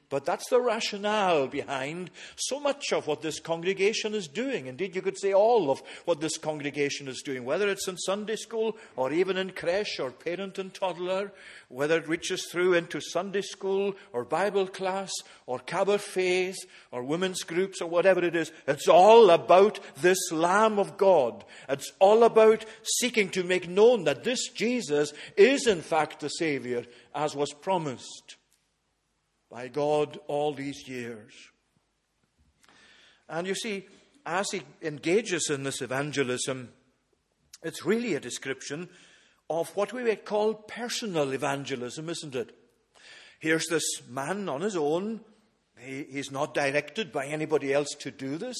But 0.08 0.24
that's 0.24 0.48
the 0.48 0.60
rationale 0.60 1.48
behind 1.48 2.12
so 2.36 2.60
much 2.60 2.92
of 2.92 3.08
what 3.08 3.22
this 3.22 3.40
congregation 3.40 4.14
is 4.14 4.28
doing. 4.28 4.66
Indeed, 4.66 4.94
you 4.94 5.02
could 5.02 5.18
say 5.18 5.32
all 5.32 5.68
of 5.68 5.82
what 6.04 6.20
this 6.20 6.38
congregation 6.38 7.08
is 7.08 7.22
doing, 7.24 7.44
whether 7.44 7.68
it's 7.68 7.88
in 7.88 7.96
Sunday 7.96 8.36
school 8.36 8.76
or 8.94 9.12
even 9.12 9.36
in 9.36 9.50
creche 9.50 9.98
or 9.98 10.12
parent 10.12 10.58
and 10.58 10.72
toddler, 10.72 11.32
whether 11.68 11.98
it 11.98 12.08
reaches 12.08 12.46
through 12.52 12.74
into 12.74 13.00
Sunday 13.00 13.40
school 13.42 13.94
or 14.12 14.24
Bible 14.24 14.68
class 14.68 15.10
or 15.46 15.58
cabaret 15.58 16.54
or 16.92 17.02
women's 17.02 17.42
groups 17.42 17.80
or 17.80 17.88
whatever 17.88 18.24
it 18.24 18.36
is. 18.36 18.52
It's 18.68 18.88
all 18.88 19.30
about 19.30 19.80
this 19.96 20.30
Lamb 20.30 20.78
of 20.78 20.96
God. 20.96 21.44
It's 21.68 21.90
all 21.98 22.22
about 22.22 22.64
seeking 22.82 23.30
to 23.30 23.42
make 23.42 23.68
known 23.68 24.04
that 24.04 24.22
this 24.22 24.50
Jesus 24.50 25.12
is 25.36 25.66
in 25.66 25.82
fact 25.82 26.20
the 26.20 26.28
Savior 26.28 26.84
as 27.12 27.34
was 27.34 27.52
promised 27.52 28.36
by 29.50 29.68
God 29.68 30.18
all 30.26 30.52
these 30.52 30.88
years. 30.88 31.32
And 33.28 33.46
you 33.46 33.54
see, 33.54 33.86
as 34.24 34.46
he 34.50 34.62
engages 34.82 35.50
in 35.50 35.62
this 35.62 35.82
evangelism, 35.82 36.70
it's 37.62 37.84
really 37.84 38.14
a 38.14 38.20
description 38.20 38.88
of 39.48 39.74
what 39.76 39.92
we 39.92 40.02
would 40.02 40.24
call 40.24 40.54
personal 40.54 41.32
evangelism, 41.32 42.08
isn't 42.08 42.34
it? 42.34 42.56
Here's 43.38 43.66
this 43.66 43.84
man 44.08 44.48
on 44.48 44.62
his 44.62 44.76
own. 44.76 45.20
He, 45.78 46.04
he's 46.10 46.32
not 46.32 46.54
directed 46.54 47.12
by 47.12 47.26
anybody 47.26 47.72
else 47.72 47.90
to 48.00 48.10
do 48.10 48.38
this. 48.38 48.56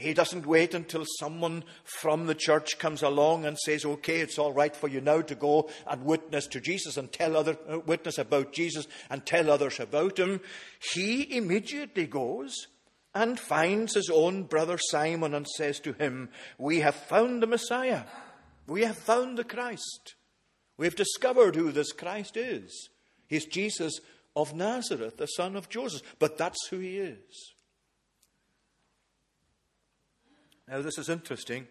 He 0.00 0.14
doesn't 0.14 0.46
wait 0.46 0.72
until 0.72 1.04
someone 1.18 1.62
from 1.84 2.26
the 2.26 2.34
church 2.34 2.78
comes 2.78 3.02
along 3.02 3.44
and 3.44 3.58
says, 3.58 3.84
okay, 3.84 4.20
it's 4.20 4.38
all 4.38 4.52
right 4.52 4.74
for 4.74 4.88
you 4.88 5.02
now 5.02 5.20
to 5.20 5.34
go 5.34 5.68
and 5.86 6.06
witness 6.06 6.46
to 6.48 6.60
Jesus 6.60 6.96
and 6.96 7.12
tell 7.12 7.36
other, 7.36 7.58
uh, 7.68 7.80
witness 7.80 8.16
about 8.16 8.54
Jesus 8.54 8.88
and 9.10 9.26
tell 9.26 9.50
others 9.50 9.78
about 9.78 10.18
him. 10.18 10.40
He 10.94 11.36
immediately 11.36 12.06
goes 12.06 12.68
and 13.14 13.38
finds 13.38 13.94
his 13.94 14.08
own 14.08 14.44
brother 14.44 14.78
Simon 14.78 15.34
and 15.34 15.46
says 15.46 15.80
to 15.80 15.92
him, 15.92 16.30
we 16.56 16.80
have 16.80 16.94
found 16.94 17.42
the 17.42 17.46
Messiah. 17.46 18.04
We 18.66 18.84
have 18.84 18.96
found 18.96 19.36
the 19.36 19.44
Christ. 19.44 20.14
We 20.78 20.86
have 20.86 20.96
discovered 20.96 21.56
who 21.56 21.72
this 21.72 21.92
Christ 21.92 22.38
is. 22.38 22.88
He's 23.26 23.44
Jesus 23.44 24.00
of 24.34 24.54
Nazareth, 24.54 25.18
the 25.18 25.26
son 25.26 25.56
of 25.56 25.68
Joseph. 25.68 26.02
But 26.18 26.38
that's 26.38 26.68
who 26.68 26.78
he 26.78 26.96
is. 26.96 27.52
Now, 30.70 30.82
this 30.82 30.98
is 30.98 31.08
interesting 31.08 31.66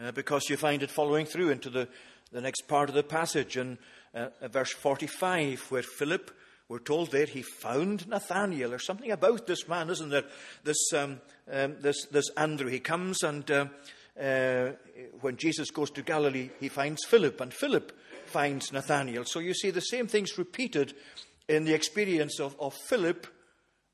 uh, 0.00 0.10
because 0.10 0.50
you 0.50 0.56
find 0.56 0.82
it 0.82 0.90
following 0.90 1.24
through 1.24 1.50
into 1.50 1.70
the, 1.70 1.86
the 2.32 2.40
next 2.40 2.66
part 2.66 2.88
of 2.88 2.96
the 2.96 3.04
passage 3.04 3.56
in 3.56 3.78
uh, 4.12 4.26
verse 4.48 4.72
45, 4.72 5.66
where 5.68 5.84
Philip, 5.84 6.32
we're 6.68 6.80
told 6.80 7.12
there, 7.12 7.26
he 7.26 7.42
found 7.42 8.08
Nathanael. 8.08 8.70
There's 8.70 8.86
something 8.86 9.12
about 9.12 9.46
this 9.46 9.68
man, 9.68 9.88
isn't 9.88 10.08
there? 10.08 10.24
This, 10.64 10.92
um, 10.92 11.20
um, 11.48 11.76
this, 11.78 12.06
this 12.06 12.28
Andrew. 12.36 12.68
He 12.68 12.80
comes 12.80 13.22
and 13.22 13.48
uh, 13.48 13.66
uh, 14.20 14.72
when 15.20 15.36
Jesus 15.36 15.70
goes 15.70 15.92
to 15.92 16.02
Galilee, 16.02 16.50
he 16.58 16.68
finds 16.68 17.04
Philip, 17.04 17.40
and 17.40 17.54
Philip 17.54 17.96
finds 18.26 18.72
Nathanael. 18.72 19.26
So 19.26 19.38
you 19.38 19.54
see 19.54 19.70
the 19.70 19.80
same 19.80 20.08
things 20.08 20.36
repeated 20.36 20.94
in 21.48 21.66
the 21.66 21.74
experience 21.74 22.40
of, 22.40 22.56
of 22.58 22.74
Philip 22.74 23.28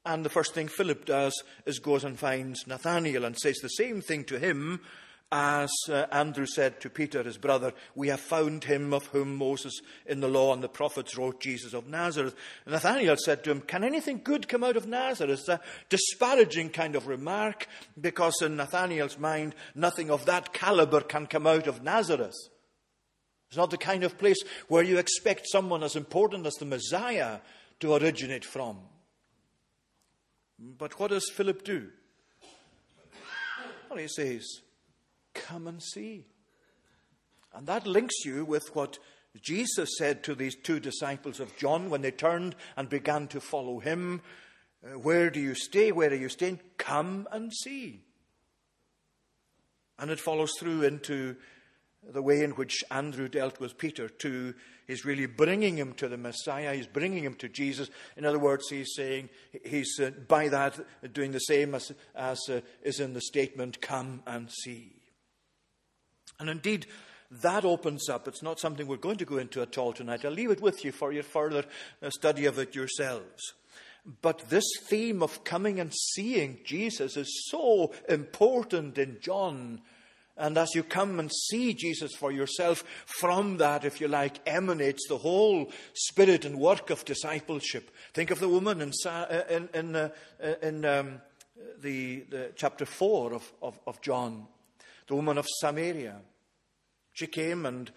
and 0.04 0.24
the 0.24 0.30
first 0.30 0.54
thing 0.54 0.68
Philip 0.68 1.04
does 1.04 1.42
is 1.66 1.78
goes 1.78 2.04
and 2.04 2.18
finds 2.18 2.66
Nathanael 2.66 3.24
and 3.24 3.36
says 3.36 3.58
the 3.58 3.68
same 3.68 4.00
thing 4.00 4.24
to 4.24 4.38
him 4.38 4.80
as 5.30 5.70
uh, 5.90 6.06
Andrew 6.10 6.46
said 6.46 6.80
to 6.80 6.88
Peter, 6.88 7.22
his 7.22 7.36
brother, 7.36 7.74
We 7.94 8.08
have 8.08 8.20
found 8.20 8.64
him 8.64 8.94
of 8.94 9.06
whom 9.08 9.36
Moses 9.36 9.80
in 10.06 10.20
the 10.20 10.28
law 10.28 10.54
and 10.54 10.62
the 10.62 10.68
prophets 10.68 11.18
wrote, 11.18 11.40
Jesus 11.40 11.74
of 11.74 11.86
Nazareth. 11.86 12.34
Nathanael 12.66 13.16
said 13.22 13.44
to 13.44 13.50
him, 13.50 13.60
Can 13.60 13.84
anything 13.84 14.22
good 14.24 14.48
come 14.48 14.64
out 14.64 14.76
of 14.76 14.86
Nazareth? 14.86 15.40
It's 15.40 15.48
a 15.48 15.60
disparaging 15.90 16.70
kind 16.70 16.96
of 16.96 17.08
remark 17.08 17.66
because 18.00 18.40
in 18.40 18.56
Nathanael's 18.56 19.18
mind, 19.18 19.54
nothing 19.74 20.10
of 20.10 20.24
that 20.24 20.54
caliber 20.54 21.02
can 21.02 21.26
come 21.26 21.46
out 21.46 21.66
of 21.66 21.82
Nazareth. 21.82 22.36
It's 23.48 23.56
not 23.56 23.70
the 23.70 23.78
kind 23.78 24.04
of 24.04 24.18
place 24.18 24.38
where 24.68 24.82
you 24.82 24.98
expect 24.98 25.46
someone 25.48 25.82
as 25.82 25.96
important 25.96 26.46
as 26.46 26.54
the 26.54 26.66
Messiah 26.66 27.38
to 27.80 27.94
originate 27.94 28.44
from. 28.44 28.78
But 30.58 30.98
what 30.98 31.10
does 31.10 31.30
Philip 31.30 31.62
do? 31.64 31.88
Well, 33.88 33.98
he 33.98 34.08
says, 34.08 34.44
Come 35.34 35.66
and 35.66 35.82
see. 35.82 36.26
And 37.54 37.66
that 37.66 37.86
links 37.86 38.24
you 38.24 38.44
with 38.44 38.74
what 38.74 38.98
Jesus 39.40 39.90
said 39.98 40.22
to 40.24 40.34
these 40.34 40.56
two 40.56 40.80
disciples 40.80 41.40
of 41.40 41.56
John 41.56 41.90
when 41.90 42.02
they 42.02 42.10
turned 42.10 42.56
and 42.76 42.88
began 42.88 43.28
to 43.28 43.40
follow 43.40 43.78
him. 43.78 44.20
Uh, 44.84 44.98
where 44.98 45.30
do 45.30 45.40
you 45.40 45.54
stay? 45.54 45.92
Where 45.92 46.10
are 46.10 46.14
you 46.14 46.28
staying? 46.28 46.60
Come 46.76 47.28
and 47.30 47.52
see. 47.52 48.02
And 49.98 50.10
it 50.10 50.20
follows 50.20 50.52
through 50.58 50.82
into 50.82 51.36
the 52.06 52.22
way 52.22 52.42
in 52.42 52.52
which 52.52 52.84
Andrew 52.90 53.28
dealt 53.28 53.60
with 53.60 53.78
Peter, 53.78 54.08
to 54.08 54.54
is 54.88 55.04
really 55.04 55.26
bringing 55.26 55.76
him 55.76 55.92
to 55.92 56.08
the 56.08 56.16
Messiah. 56.16 56.74
He's 56.74 56.86
bringing 56.86 57.22
him 57.22 57.34
to 57.34 57.48
Jesus. 57.48 57.90
In 58.16 58.24
other 58.24 58.38
words, 58.38 58.68
he's 58.68 58.94
saying, 58.96 59.28
he's 59.64 60.00
uh, 60.00 60.10
by 60.26 60.48
that 60.48 60.80
doing 61.12 61.32
the 61.32 61.38
same 61.38 61.74
as, 61.74 61.92
as 62.14 62.40
uh, 62.48 62.60
is 62.82 62.98
in 62.98 63.12
the 63.12 63.20
statement, 63.20 63.80
come 63.82 64.22
and 64.26 64.50
see. 64.50 64.96
And 66.40 66.48
indeed, 66.48 66.86
that 67.30 67.64
opens 67.64 68.08
up. 68.08 68.26
It's 68.26 68.42
not 68.42 68.58
something 68.58 68.86
we're 68.86 68.96
going 68.96 69.18
to 69.18 69.26
go 69.26 69.36
into 69.36 69.60
at 69.60 69.76
all 69.76 69.92
tonight. 69.92 70.24
I'll 70.24 70.30
leave 70.30 70.50
it 70.50 70.62
with 70.62 70.84
you 70.84 70.92
for 70.92 71.12
your 71.12 71.22
further 71.22 71.64
uh, 72.02 72.10
study 72.10 72.46
of 72.46 72.58
it 72.58 72.74
yourselves. 72.74 73.52
But 74.22 74.48
this 74.48 74.64
theme 74.84 75.22
of 75.22 75.44
coming 75.44 75.80
and 75.80 75.92
seeing 75.92 76.60
Jesus 76.64 77.18
is 77.18 77.46
so 77.50 77.92
important 78.08 78.96
in 78.96 79.18
John 79.20 79.82
and 80.38 80.56
as 80.56 80.74
you 80.74 80.84
come 80.84 81.18
and 81.18 81.30
see 81.32 81.74
Jesus 81.74 82.14
for 82.14 82.30
yourself, 82.30 82.84
from 83.06 83.56
that, 83.56 83.84
if 83.84 84.00
you 84.00 84.06
like, 84.06 84.38
emanates 84.46 85.06
the 85.08 85.18
whole 85.18 85.70
spirit 85.94 86.44
and 86.44 86.58
work 86.58 86.90
of 86.90 87.04
discipleship. 87.04 87.90
Think 88.14 88.30
of 88.30 88.38
the 88.38 88.48
woman 88.48 88.80
in, 88.80 88.92
uh, 89.04 89.42
in, 89.50 89.68
in, 89.74 89.96
uh, 89.96 90.10
uh, 90.42 90.54
in 90.62 90.84
um, 90.84 91.20
the, 91.80 92.20
the, 92.30 92.52
chapter 92.54 92.86
4 92.86 93.34
of, 93.34 93.52
of, 93.60 93.80
of 93.86 94.00
John, 94.00 94.46
the 95.08 95.16
woman 95.16 95.38
of 95.38 95.46
Samaria. 95.60 96.20
She 97.12 97.26
came 97.26 97.66
and 97.66 97.90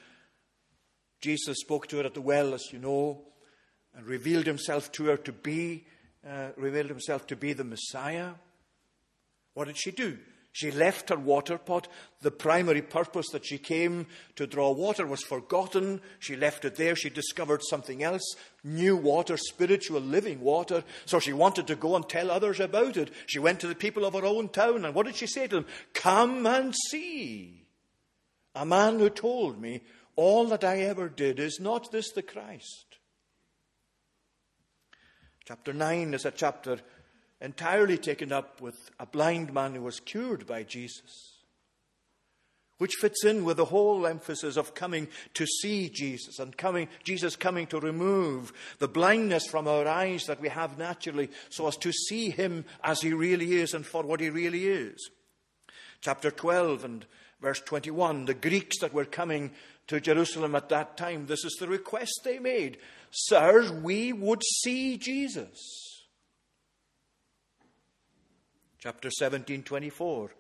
Jesus 1.22 1.60
spoke 1.60 1.86
to 1.88 1.98
her 1.98 2.06
at 2.06 2.16
the 2.16 2.22
well, 2.22 2.56
as 2.56 2.74
you 2.74 2.80
know, 2.80 3.22
and 3.96 4.08
revealed 4.08 4.48
himself 4.48 4.92
to 4.94 5.06
her 5.06 5.18
to 5.18 5.32
be, 5.32 5.86
uh, 6.28 6.50
revealed 6.58 6.90
himself 6.90 7.28
to 7.28 7.36
be 7.36 7.54
the 7.54 7.64
Messiah. 7.64 8.32
What 9.54 9.66
did 9.66 9.78
she 9.78 9.92
do? 9.92 10.18
She 10.54 10.70
left 10.70 11.10
her 11.10 11.18
water 11.18 11.58
pot. 11.58 11.88
The 12.22 12.32
primary 12.32 12.82
purpose 12.82 13.28
that 13.32 13.46
she 13.46 13.58
came 13.58 14.08
to 14.36 14.46
draw 14.46 14.72
water 14.72 15.08
was 15.08 15.24
forgotten. 15.24 16.02
She 16.20 16.36
left 16.36 16.66
it 16.66 16.76
there. 16.76 16.96
She 16.96 17.10
discovered 17.10 17.62
something 17.64 18.04
else 18.04 18.36
new 18.64 18.96
water, 18.96 19.38
spiritual 19.38 20.02
living 20.02 20.42
water. 20.42 20.84
So 21.06 21.20
she 21.20 21.34
wanted 21.34 21.68
to 21.68 21.76
go 21.76 21.96
and 21.96 22.08
tell 22.08 22.30
others 22.30 22.60
about 22.60 22.98
it. 22.98 23.12
She 23.28 23.40
went 23.40 23.60
to 23.62 23.68
the 23.68 23.76
people 23.76 24.06
of 24.06 24.14
her 24.14 24.26
own 24.26 24.50
town. 24.50 24.86
And 24.86 24.94
what 24.94 25.06
did 25.06 25.16
she 25.16 25.28
say 25.28 25.48
to 25.48 25.56
them? 25.58 25.66
Come 25.94 26.46
and 26.46 26.76
see. 26.90 27.66
A 28.54 28.66
man 28.66 29.00
who 29.00 29.10
told 29.10 29.60
me, 29.60 29.82
All 30.18 30.46
that 30.48 30.64
I 30.64 30.80
ever 30.82 31.08
did, 31.08 31.40
is 31.40 31.60
not 31.62 31.92
this 31.92 32.12
the 32.12 32.22
Christ? 32.22 32.98
Chapter 35.46 35.74
9 35.74 36.14
is 36.14 36.26
a 36.26 36.32
chapter 36.32 36.80
entirely 37.42 37.98
taken 37.98 38.32
up 38.32 38.62
with 38.62 38.92
a 39.00 39.06
blind 39.06 39.54
man 39.54 39.74
who 39.74 39.82
was 39.82 40.00
cured 40.00 40.46
by 40.46 40.64
Jesus, 40.64 41.40
which 42.78 42.96
fits 43.00 43.26
in 43.26 43.44
with 43.44 43.58
the 43.58 43.66
whole 43.66 44.08
emphasis 44.08 44.58
of 44.58 44.76
coming 44.76 45.08
to 45.34 45.46
see 45.46 45.90
Jesus 45.90 46.40
and 46.40 46.56
coming, 46.56 46.88
Jesus 47.04 47.36
coming 47.36 47.68
to 47.68 47.80
remove 47.80 48.54
the 48.80 48.88
blindness 48.88 49.48
from 49.48 49.68
our 49.68 49.88
eyes 49.88 50.26
that 50.26 50.40
we 50.40 50.50
have 50.50 50.78
naturally 50.78 51.30
so 51.50 51.68
as 51.68 51.78
to 51.78 51.92
see 51.92 52.30
him 52.30 52.66
as 52.84 53.02
he 53.02 53.14
really 53.14 53.54
is 53.54 53.74
and 53.74 53.86
for 53.86 54.04
what 54.04 54.20
he 54.20 54.30
really 54.30 54.68
is. 54.68 55.10
Chapter 56.00 56.32
12 56.32 56.86
and 56.86 57.06
verse 57.42 57.60
21, 57.62 58.26
the 58.26 58.34
Greeks 58.34 58.80
that 58.80 58.94
were 58.94 59.06
coming 59.06 59.52
to 59.88 60.00
Jerusalem 60.00 60.56
at 60.56 60.70
that 60.70 60.98
time, 60.98 61.26
this 61.26 61.44
is 61.44 61.58
the 61.60 61.68
request 61.68 62.22
they 62.24 62.40
made. 62.40 62.78
Sirs, 63.12 63.72
we 63.72 64.14
would 64.14 64.42
see 64.44 64.98
Jesus. 64.98 65.91
Chapter 68.82 69.12
17, 69.12 69.62
24. 69.62 70.32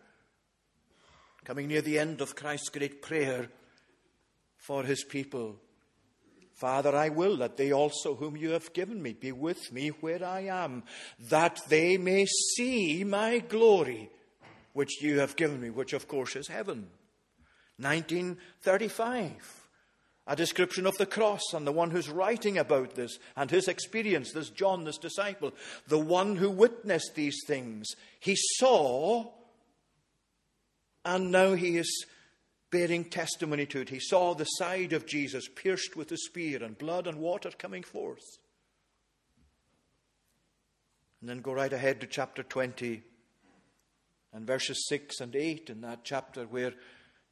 Coming 1.46 1.68
near 1.68 1.82
the 1.82 2.00
end 2.00 2.22
of 2.22 2.36
Christ's 2.36 2.70
great 2.70 3.02
prayer 3.02 3.50
for 4.58 4.84
his 4.84 5.04
people. 5.04 5.58
Father, 6.54 6.96
I 6.96 7.10
will 7.10 7.38
that 7.38 7.58
they 7.58 7.72
also, 7.72 8.16
whom 8.16 8.36
you 8.36 8.52
have 8.52 8.74
given 8.74 9.02
me, 9.02 9.14
be 9.14 9.32
with 9.32 9.72
me 9.72 9.90
where 9.90 10.26
I 10.26 10.42
am, 10.42 10.84
that 11.30 11.60
they 11.70 11.98
may 11.98 12.26
see 12.26 13.04
my 13.04 13.40
glory, 13.40 14.10
which 14.74 15.02
you 15.02 15.20
have 15.20 15.36
given 15.36 15.62
me, 15.62 15.70
which 15.70 15.94
of 15.94 16.08
course 16.08 16.36
is 16.36 16.48
heaven. 16.48 16.88
1935. 17.78 19.61
A 20.32 20.36
description 20.36 20.88
of 20.88 20.98
the 20.98 21.06
cross 21.06 21.42
and 21.54 21.68
the 21.68 21.74
one 21.74 21.92
who's 21.92 22.10
writing 22.10 22.58
about 22.58 22.96
this 22.96 23.20
and 23.36 23.52
his 23.52 23.68
experience, 23.68 24.32
this 24.32 24.50
John, 24.50 24.86
this 24.86 24.98
disciple, 24.98 25.52
the 25.90 26.00
one 26.00 26.38
who 26.38 26.50
witnessed 26.50 27.16
these 27.16 27.38
things. 27.46 27.86
He 28.18 28.38
saw, 28.38 29.30
and 31.04 31.32
now 31.32 31.56
he 31.56 31.78
is 31.78 32.06
bearing 32.72 33.04
testimony 33.04 33.66
to 33.66 33.82
it. 33.82 33.90
He 33.90 34.00
saw 34.00 34.34
the 34.34 34.46
side 34.46 34.94
of 34.94 35.06
Jesus 35.06 35.50
pierced 35.54 35.98
with 35.98 36.10
a 36.14 36.18
spear 36.18 36.64
and 36.64 36.78
blood 36.78 37.08
and 37.08 37.18
water 37.18 37.52
coming 37.58 37.84
forth. 37.84 38.24
And 41.20 41.30
then 41.30 41.42
go 41.42 41.52
right 41.52 41.74
ahead 41.74 42.00
to 42.00 42.08
chapter 42.08 42.42
20 42.42 43.04
and 44.32 44.48
verses 44.48 44.88
6 44.88 45.20
and 45.20 45.36
8 45.36 45.70
in 45.70 45.82
that 45.82 46.06
chapter 46.06 46.46
where 46.46 46.72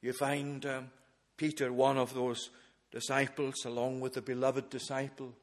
you 0.02 0.12
find 0.12 0.66
um, 0.66 0.90
Peter, 1.38 1.72
one 1.72 1.98
of 1.98 2.14
those 2.14 2.50
disciples, 2.92 3.66
along 3.66 4.00
with 4.00 4.14
the 4.14 4.22
beloved 4.22 4.70
disciple, 4.70 5.34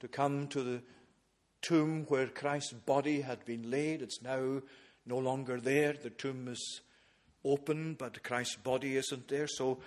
to 0.00 0.08
come 0.08 0.48
to 0.48 0.62
the 0.62 0.82
tomb 1.62 2.06
where 2.08 2.26
Christ's 2.26 2.72
body 2.72 3.20
had 3.20 3.44
been 3.44 3.70
laid. 3.70 4.02
It's 4.02 4.22
now 4.22 4.62
no 5.06 5.18
longer 5.18 5.60
there. 5.60 5.92
The 5.92 6.10
tomb 6.10 6.48
is 6.48 6.80
open, 7.44 7.94
but 7.94 8.22
Christ's 8.22 8.56
body 8.56 8.96
isn't 8.96 9.28
there. 9.28 9.46
So 9.46 9.78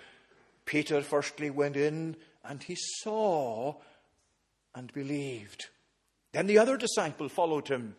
Peter 0.65 1.01
firstly 1.01 1.49
went 1.49 1.75
in 1.75 2.15
and 2.43 2.61
he 2.61 2.75
saw 2.77 3.75
and 4.75 4.91
believed. 4.93 5.67
Then 6.31 6.47
the 6.47 6.57
other 6.57 6.77
disciple 6.77 7.29
followed 7.29 7.67
him, 7.67 7.95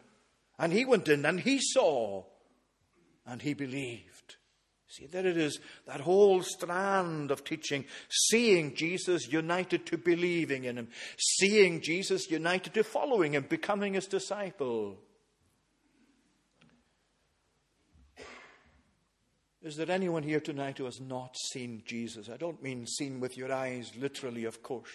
and 0.58 0.72
he 0.72 0.84
went 0.84 1.08
in 1.08 1.24
and 1.24 1.40
he 1.40 1.60
saw 1.60 2.24
and 3.26 3.40
he 3.42 3.54
believed. 3.54 4.13
See, 4.96 5.06
there 5.06 5.26
it 5.26 5.36
is, 5.36 5.58
that 5.88 6.00
whole 6.00 6.42
strand 6.42 7.32
of 7.32 7.42
teaching, 7.42 7.84
seeing 8.08 8.76
Jesus 8.76 9.26
united 9.26 9.86
to 9.86 9.98
believing 9.98 10.64
in 10.64 10.76
him, 10.78 10.88
seeing 11.18 11.80
Jesus 11.80 12.30
united 12.30 12.74
to 12.74 12.84
following 12.84 13.34
him, 13.34 13.44
becoming 13.48 13.94
his 13.94 14.06
disciple. 14.06 14.98
Is 19.62 19.76
there 19.76 19.90
anyone 19.90 20.22
here 20.22 20.40
tonight 20.40 20.78
who 20.78 20.84
has 20.84 21.00
not 21.00 21.36
seen 21.36 21.82
Jesus? 21.84 22.28
I 22.28 22.36
don't 22.36 22.62
mean 22.62 22.86
seen 22.86 23.18
with 23.18 23.36
your 23.36 23.52
eyes, 23.52 23.90
literally, 23.98 24.44
of 24.44 24.62
course 24.62 24.90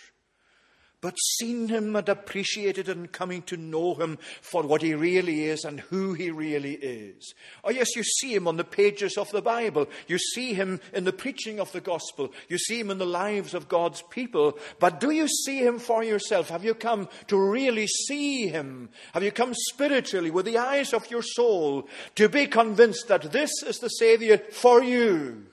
but 1.01 1.17
seen 1.37 1.69
him 1.69 1.95
and 1.95 2.09
appreciated 2.09 2.89
and 2.89 3.11
coming 3.11 3.41
to 3.43 3.55
know 3.55 3.93
him 3.93 4.17
for 4.41 4.63
what 4.63 4.81
he 4.81 4.93
really 4.93 5.45
is 5.45 5.63
and 5.63 5.79
who 5.79 6.13
he 6.13 6.29
really 6.29 6.73
is. 6.73 7.33
Oh, 7.63 7.71
yes, 7.71 7.95
you 7.95 8.03
see 8.03 8.35
him 8.35 8.47
on 8.47 8.57
the 8.57 8.65
pages 8.65 9.17
of 9.17 9.31
the 9.31 9.41
Bible. 9.41 9.87
You 10.07 10.17
see 10.17 10.53
him 10.53 10.81
in 10.93 11.05
the 11.05 11.13
preaching 11.13 11.59
of 11.59 11.71
the 11.71 11.79
gospel. 11.79 12.33
You 12.49 12.57
see 12.57 12.79
him 12.79 12.91
in 12.91 12.97
the 12.97 13.05
lives 13.05 13.53
of 13.53 13.69
God's 13.69 14.01
people. 14.09 14.59
But 14.79 14.99
do 14.99 15.11
you 15.11 15.27
see 15.27 15.59
him 15.59 15.79
for 15.79 16.03
yourself? 16.03 16.49
Have 16.49 16.65
you 16.65 16.73
come 16.73 17.07
to 17.27 17.37
really 17.37 17.87
see 17.87 18.47
him? 18.47 18.89
Have 19.13 19.23
you 19.23 19.31
come 19.31 19.53
spiritually 19.53 20.31
with 20.31 20.45
the 20.45 20.57
eyes 20.57 20.93
of 20.93 21.09
your 21.09 21.23
soul 21.23 21.87
to 22.15 22.27
be 22.27 22.45
convinced 22.45 23.07
that 23.07 23.31
this 23.31 23.63
is 23.63 23.79
the 23.79 23.89
Savior 23.89 24.37
for 24.37 24.83
you? 24.83 25.45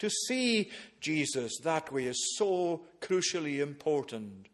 To 0.00 0.10
see 0.10 0.70
Jesus 1.00 1.58
that 1.62 1.92
way 1.92 2.04
is 2.04 2.36
so 2.36 2.82
crucially 3.00 3.60
important. 3.60 4.48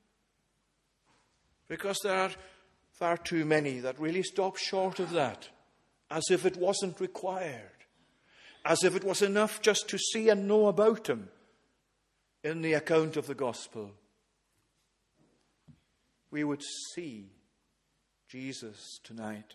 Because 1.69 1.99
there 2.03 2.17
are 2.17 2.31
far 2.93 3.17
too 3.17 3.45
many 3.45 3.81
that 3.81 3.99
really 3.99 4.23
stop 4.23 4.57
short 4.57 4.99
of 4.99 5.11
that, 5.13 5.49
as 6.11 6.25
if 6.31 6.45
it 6.45 6.57
wasn't 6.57 7.01
required, 7.01 7.87
as 8.65 8.85
if 8.85 8.95
it 8.95 9.05
was 9.05 9.23
enough 9.23 9.63
just 9.63 9.89
to 9.89 9.99
see 9.99 10.29
and 10.29 10.47
know 10.47 10.67
about 10.67 11.09
Him 11.09 11.31
in 12.45 12.63
the 12.63 12.75
account 12.75 13.17
of 13.17 13.27
the 13.27 13.35
gospel. 13.35 13.93
We 16.31 16.45
would 16.45 16.63
see 16.95 17.31
Jesus 18.29 19.01
tonight. 19.03 19.55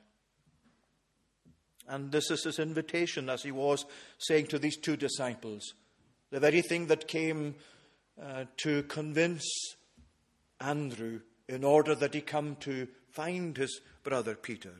And 1.88 2.12
this 2.12 2.32
is 2.32 2.44
his 2.44 2.60
invitation, 2.60 3.30
as 3.30 3.44
he 3.44 3.51
was 3.51 3.86
saying 4.18 4.48
to 4.48 4.60
these 4.60 4.77
two 4.77 4.98
disciples 4.98 5.74
the 6.32 6.39
very 6.39 6.62
thing 6.62 6.88
that 6.88 7.08
came 7.08 7.56
uh, 8.21 8.45
to 8.58 8.84
convince 8.84 9.45
Andrew 10.60 11.21
in 11.48 11.63
order 11.63 11.93
that 11.95 12.13
he 12.13 12.21
come 12.21 12.56
to 12.62 12.88
find 13.12 13.56
his 13.56 13.82
brother 14.04 14.36
Peter. 14.36 14.74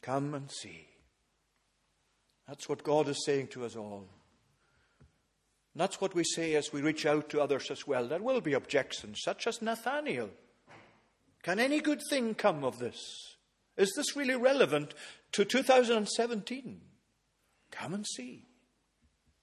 Come 0.00 0.34
and 0.34 0.50
see. 0.50 0.86
That's 2.48 2.68
what 2.68 2.84
God 2.84 3.08
is 3.08 3.24
saying 3.24 3.48
to 3.48 3.64
us 3.64 3.76
all. 3.76 4.08
And 5.74 5.80
that's 5.80 6.00
what 6.00 6.14
we 6.14 6.24
say 6.24 6.54
as 6.54 6.72
we 6.72 6.82
reach 6.82 7.06
out 7.06 7.30
to 7.30 7.40
others 7.40 7.70
as 7.70 7.86
well. 7.86 8.06
There 8.06 8.22
will 8.22 8.40
be 8.40 8.52
objections, 8.52 9.20
such 9.22 9.46
as 9.46 9.62
Nathaniel. 9.62 10.30
Can 11.42 11.58
any 11.58 11.80
good 11.80 12.00
thing 12.10 12.34
come 12.34 12.62
of 12.62 12.78
this? 12.78 13.31
Is 13.76 13.92
this 13.96 14.16
really 14.16 14.36
relevant 14.36 14.94
to 15.32 15.44
2017? 15.44 16.80
Come 17.70 17.94
and 17.94 18.06
see. 18.06 18.44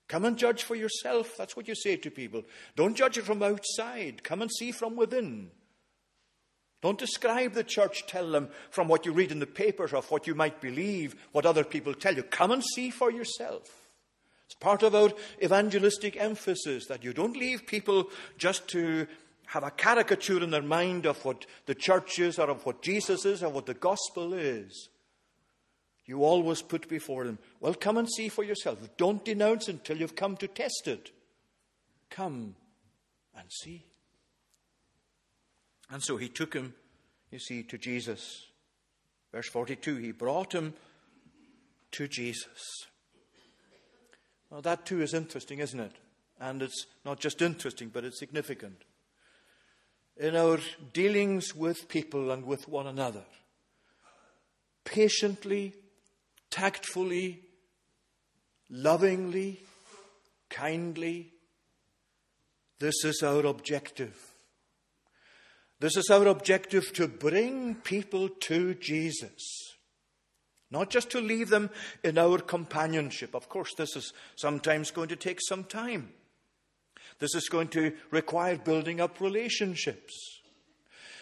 Come 0.07 0.25
and 0.25 0.37
judge 0.37 0.63
for 0.63 0.75
yourself. 0.75 1.35
That's 1.37 1.55
what 1.55 1.67
you 1.67 1.75
say 1.75 1.95
to 1.97 2.11
people. 2.11 2.43
Don't 2.75 2.95
judge 2.95 3.17
it 3.17 3.25
from 3.25 3.43
outside. 3.43 4.23
Come 4.23 4.41
and 4.41 4.51
see 4.51 4.71
from 4.71 4.95
within. 4.95 5.51
Don't 6.81 6.97
describe 6.97 7.53
the 7.53 7.63
church, 7.63 8.07
tell 8.07 8.31
them 8.31 8.49
from 8.71 8.87
what 8.87 9.05
you 9.05 9.11
read 9.11 9.31
in 9.31 9.39
the 9.39 9.45
papers 9.45 9.93
of 9.93 10.09
what 10.09 10.27
you 10.27 10.33
might 10.33 10.61
believe, 10.61 11.15
what 11.31 11.45
other 11.45 11.63
people 11.63 11.93
tell 11.93 12.15
you. 12.15 12.23
Come 12.23 12.51
and 12.51 12.63
see 12.63 12.89
for 12.89 13.11
yourself. 13.11 13.89
It's 14.45 14.55
part 14.55 14.81
of 14.81 14.95
our 14.95 15.11
evangelistic 15.43 16.17
emphasis 16.17 16.87
that 16.87 17.03
you 17.03 17.13
don't 17.13 17.35
leave 17.37 17.67
people 17.67 18.09
just 18.37 18.67
to 18.69 19.07
have 19.49 19.63
a 19.63 19.71
caricature 19.71 20.43
in 20.43 20.51
their 20.51 20.61
mind 20.61 21.05
of 21.05 21.23
what 21.25 21.45
the 21.65 21.75
church 21.75 22.19
is 22.19 22.39
or 22.39 22.49
of 22.49 22.65
what 22.65 22.81
Jesus 22.81 23.25
is 23.25 23.43
or 23.43 23.49
what 23.49 23.65
the 23.65 23.73
gospel 23.73 24.33
is 24.33 24.89
you 26.09 26.23
always 26.23 26.63
put 26.63 26.89
before 26.89 27.23
them, 27.23 27.37
well, 27.59 27.75
come 27.75 27.95
and 27.95 28.09
see 28.09 28.29
for 28.29 28.43
yourself. 28.43 28.79
Don't 28.97 29.23
denounce 29.23 29.67
until 29.67 29.97
you've 29.97 30.15
come 30.15 30.35
to 30.37 30.47
test 30.47 30.87
it. 30.87 31.11
Come 32.09 32.55
and 33.37 33.45
see. 33.51 33.85
And 35.91 36.01
so 36.01 36.17
he 36.17 36.29
took 36.29 36.55
him, 36.55 36.73
you 37.29 37.37
see, 37.37 37.61
to 37.61 37.77
Jesus. 37.77 38.47
Verse 39.31 39.47
42 39.49 39.97
he 39.97 40.11
brought 40.11 40.51
him 40.51 40.73
to 41.91 42.07
Jesus. 42.07 42.87
Well, 44.49 44.63
that 44.63 44.87
too 44.87 45.03
is 45.03 45.13
interesting, 45.13 45.59
isn't 45.59 45.79
it? 45.79 45.95
And 46.39 46.63
it's 46.63 46.87
not 47.05 47.19
just 47.19 47.39
interesting, 47.43 47.89
but 47.93 48.03
it's 48.03 48.17
significant. 48.17 48.81
In 50.19 50.35
our 50.35 50.59
dealings 50.93 51.55
with 51.55 51.87
people 51.87 52.29
and 52.31 52.45
with 52.45 52.67
one 52.67 52.87
another, 52.87 53.23
patiently 54.83 55.73
tactfully, 56.49 57.39
lovingly, 58.69 59.59
kindly. 60.49 61.33
This 62.79 63.03
is 63.03 63.21
our 63.23 63.45
objective. 63.45 64.17
This 65.79 65.95
is 65.95 66.09
our 66.09 66.27
objective 66.27 66.91
to 66.93 67.07
bring 67.07 67.75
people 67.75 68.29
to 68.29 68.73
Jesus. 68.75 69.75
Not 70.71 70.89
just 70.89 71.09
to 71.11 71.21
leave 71.21 71.49
them 71.49 71.69
in 72.03 72.17
our 72.17 72.37
companionship. 72.39 73.33
Of 73.33 73.49
course, 73.49 73.73
this 73.75 73.95
is 73.95 74.13
sometimes 74.35 74.91
going 74.91 75.09
to 75.09 75.15
take 75.15 75.39
some 75.41 75.63
time. 75.63 76.13
This 77.19 77.35
is 77.35 77.49
going 77.49 77.67
to 77.69 77.93
require 78.11 78.57
building 78.57 79.01
up 79.01 79.19
relationships. 79.19 80.39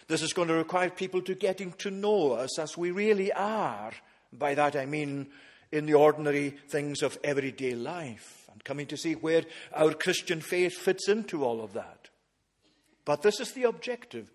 This 0.07 0.21
is 0.21 0.33
going 0.33 0.47
to 0.47 0.53
require 0.53 0.89
people 0.89 1.21
to 1.23 1.35
getting 1.35 1.73
to 1.73 1.91
know 1.91 2.33
us 2.33 2.57
as 2.59 2.77
we 2.77 2.91
really 2.91 3.31
are 3.33 3.91
by 4.31 4.55
that 4.55 4.75
I 4.75 4.85
mean 4.85 5.27
in 5.71 5.85
the 5.85 5.95
ordinary 5.95 6.51
things 6.69 7.01
of 7.01 7.17
everyday 7.23 7.75
life 7.75 8.47
and 8.51 8.63
coming 8.63 8.87
to 8.87 8.97
see 8.97 9.13
where 9.13 9.43
our 9.73 9.93
Christian 9.93 10.39
faith 10.39 10.77
fits 10.77 11.09
into 11.09 11.43
all 11.43 11.61
of 11.61 11.73
that. 11.73 12.09
But 13.03 13.21
this 13.21 13.39
is 13.39 13.51
the 13.51 13.63
objective 13.63 14.31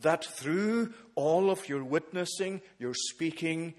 that 0.00 0.24
through 0.24 0.92
all 1.14 1.50
of 1.50 1.68
your 1.68 1.84
witnessing, 1.84 2.60
your 2.78 2.94
speaking, 2.94 3.74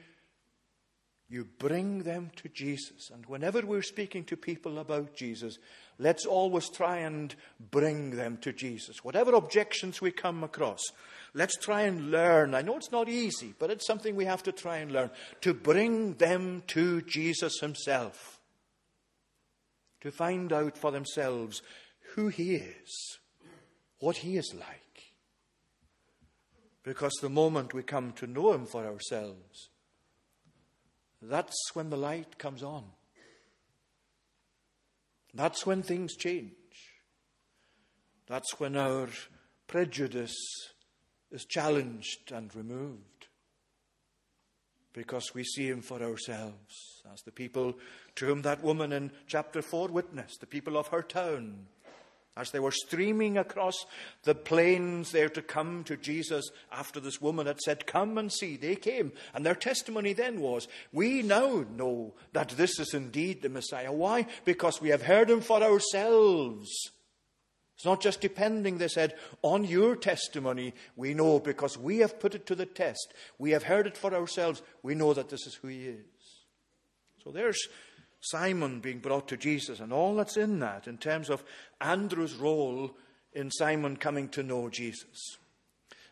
you 1.29 1.45
bring 1.59 2.03
them 2.03 2.31
to 2.37 2.49
Jesus. 2.49 3.09
And 3.13 3.25
whenever 3.25 3.61
we're 3.61 3.81
speaking 3.81 4.23
to 4.25 4.37
people 4.37 4.79
about 4.79 5.15
Jesus, 5.15 5.57
let's 5.99 6.25
always 6.25 6.69
try 6.69 6.97
and 6.97 7.35
bring 7.71 8.11
them 8.11 8.37
to 8.37 8.53
Jesus. 8.53 9.03
Whatever 9.03 9.35
objections 9.35 10.01
we 10.01 10.11
come 10.11 10.43
across, 10.43 10.81
let's 11.33 11.57
try 11.57 11.83
and 11.83 12.11
learn. 12.11 12.53
I 12.53 12.61
know 12.61 12.77
it's 12.77 12.91
not 12.91 13.09
easy, 13.09 13.53
but 13.57 13.71
it's 13.71 13.87
something 13.87 14.15
we 14.15 14.25
have 14.25 14.43
to 14.43 14.51
try 14.51 14.77
and 14.77 14.91
learn 14.91 15.09
to 15.41 15.53
bring 15.53 16.13
them 16.15 16.63
to 16.67 17.01
Jesus 17.01 17.59
Himself, 17.59 18.39
to 20.01 20.11
find 20.11 20.53
out 20.53 20.77
for 20.77 20.91
themselves 20.91 21.61
who 22.15 22.27
He 22.29 22.55
is, 22.55 23.17
what 23.99 24.17
He 24.17 24.37
is 24.37 24.53
like. 24.53 24.81
Because 26.83 27.13
the 27.21 27.29
moment 27.29 27.73
we 27.73 27.83
come 27.83 28.13
to 28.13 28.27
know 28.27 28.53
Him 28.53 28.65
for 28.65 28.85
ourselves, 28.85 29.69
that's 31.21 31.57
when 31.73 31.89
the 31.89 31.97
light 31.97 32.37
comes 32.37 32.63
on. 32.63 32.85
That's 35.33 35.65
when 35.65 35.83
things 35.83 36.15
change. 36.15 36.51
That's 38.27 38.59
when 38.59 38.75
our 38.75 39.09
prejudice 39.67 40.35
is 41.31 41.45
challenged 41.45 42.31
and 42.31 42.53
removed. 42.55 43.27
Because 44.93 45.33
we 45.33 45.43
see 45.43 45.67
Him 45.67 45.81
for 45.81 46.01
ourselves, 46.01 47.03
as 47.13 47.21
the 47.21 47.31
people 47.31 47.77
to 48.15 48.25
whom 48.25 48.41
that 48.41 48.63
woman 48.63 48.91
in 48.91 49.11
chapter 49.27 49.61
4 49.61 49.89
witnessed, 49.89 50.39
the 50.39 50.47
people 50.47 50.77
of 50.77 50.87
her 50.87 51.03
town 51.03 51.67
as 52.37 52.51
they 52.51 52.59
were 52.59 52.71
streaming 52.71 53.37
across 53.37 53.85
the 54.23 54.35
plains 54.35 55.11
there 55.11 55.29
to 55.29 55.41
come 55.41 55.83
to 55.85 55.97
Jesus 55.97 56.49
after 56.71 56.99
this 56.99 57.19
woman 57.19 57.47
had 57.47 57.59
said, 57.59 57.87
Come 57.87 58.17
and 58.17 58.31
see, 58.31 58.55
they 58.55 58.75
came. 58.75 59.11
And 59.33 59.45
their 59.45 59.55
testimony 59.55 60.13
then 60.13 60.39
was, 60.39 60.67
We 60.93 61.21
now 61.21 61.65
know 61.75 62.13
that 62.33 62.49
this 62.49 62.79
is 62.79 62.93
indeed 62.93 63.41
the 63.41 63.49
Messiah. 63.49 63.91
Why? 63.91 64.27
Because 64.45 64.81
we 64.81 64.89
have 64.89 65.01
heard 65.01 65.29
him 65.29 65.41
for 65.41 65.61
ourselves. 65.61 66.69
It's 67.75 67.85
not 67.85 68.01
just 68.01 68.21
depending, 68.21 68.79
they 68.79 68.87
said, 68.87 69.13
on 69.43 69.63
your 69.63 69.95
testimony. 69.95 70.73
We 70.95 71.13
know 71.13 71.39
because 71.39 71.77
we 71.77 71.99
have 71.99 72.19
put 72.19 72.33
it 72.33 72.47
to 72.47 72.55
the 72.55 72.65
test. 72.65 73.13
We 73.37 73.51
have 73.51 73.63
heard 73.63 73.85
it 73.85 73.95
for 73.95 74.15
ourselves. 74.15 74.63
We 74.81 74.95
know 74.95 75.13
that 75.13 75.29
this 75.29 75.45
is 75.45 75.53
who 75.53 75.67
he 75.67 75.85
is. 75.85 76.05
So 77.23 77.29
there's 77.29 77.67
Simon 78.19 78.79
being 78.79 78.99
brought 78.99 79.27
to 79.27 79.37
Jesus 79.37 79.79
and 79.79 79.93
all 79.93 80.15
that's 80.15 80.37
in 80.37 80.59
that 80.59 80.87
in 80.87 80.97
terms 80.97 81.29
of 81.29 81.43
Andrew's 81.79 82.35
role 82.35 82.91
in 83.33 83.51
Simon 83.51 83.97
coming 83.97 84.27
to 84.29 84.43
know 84.43 84.69
Jesus. 84.69 85.37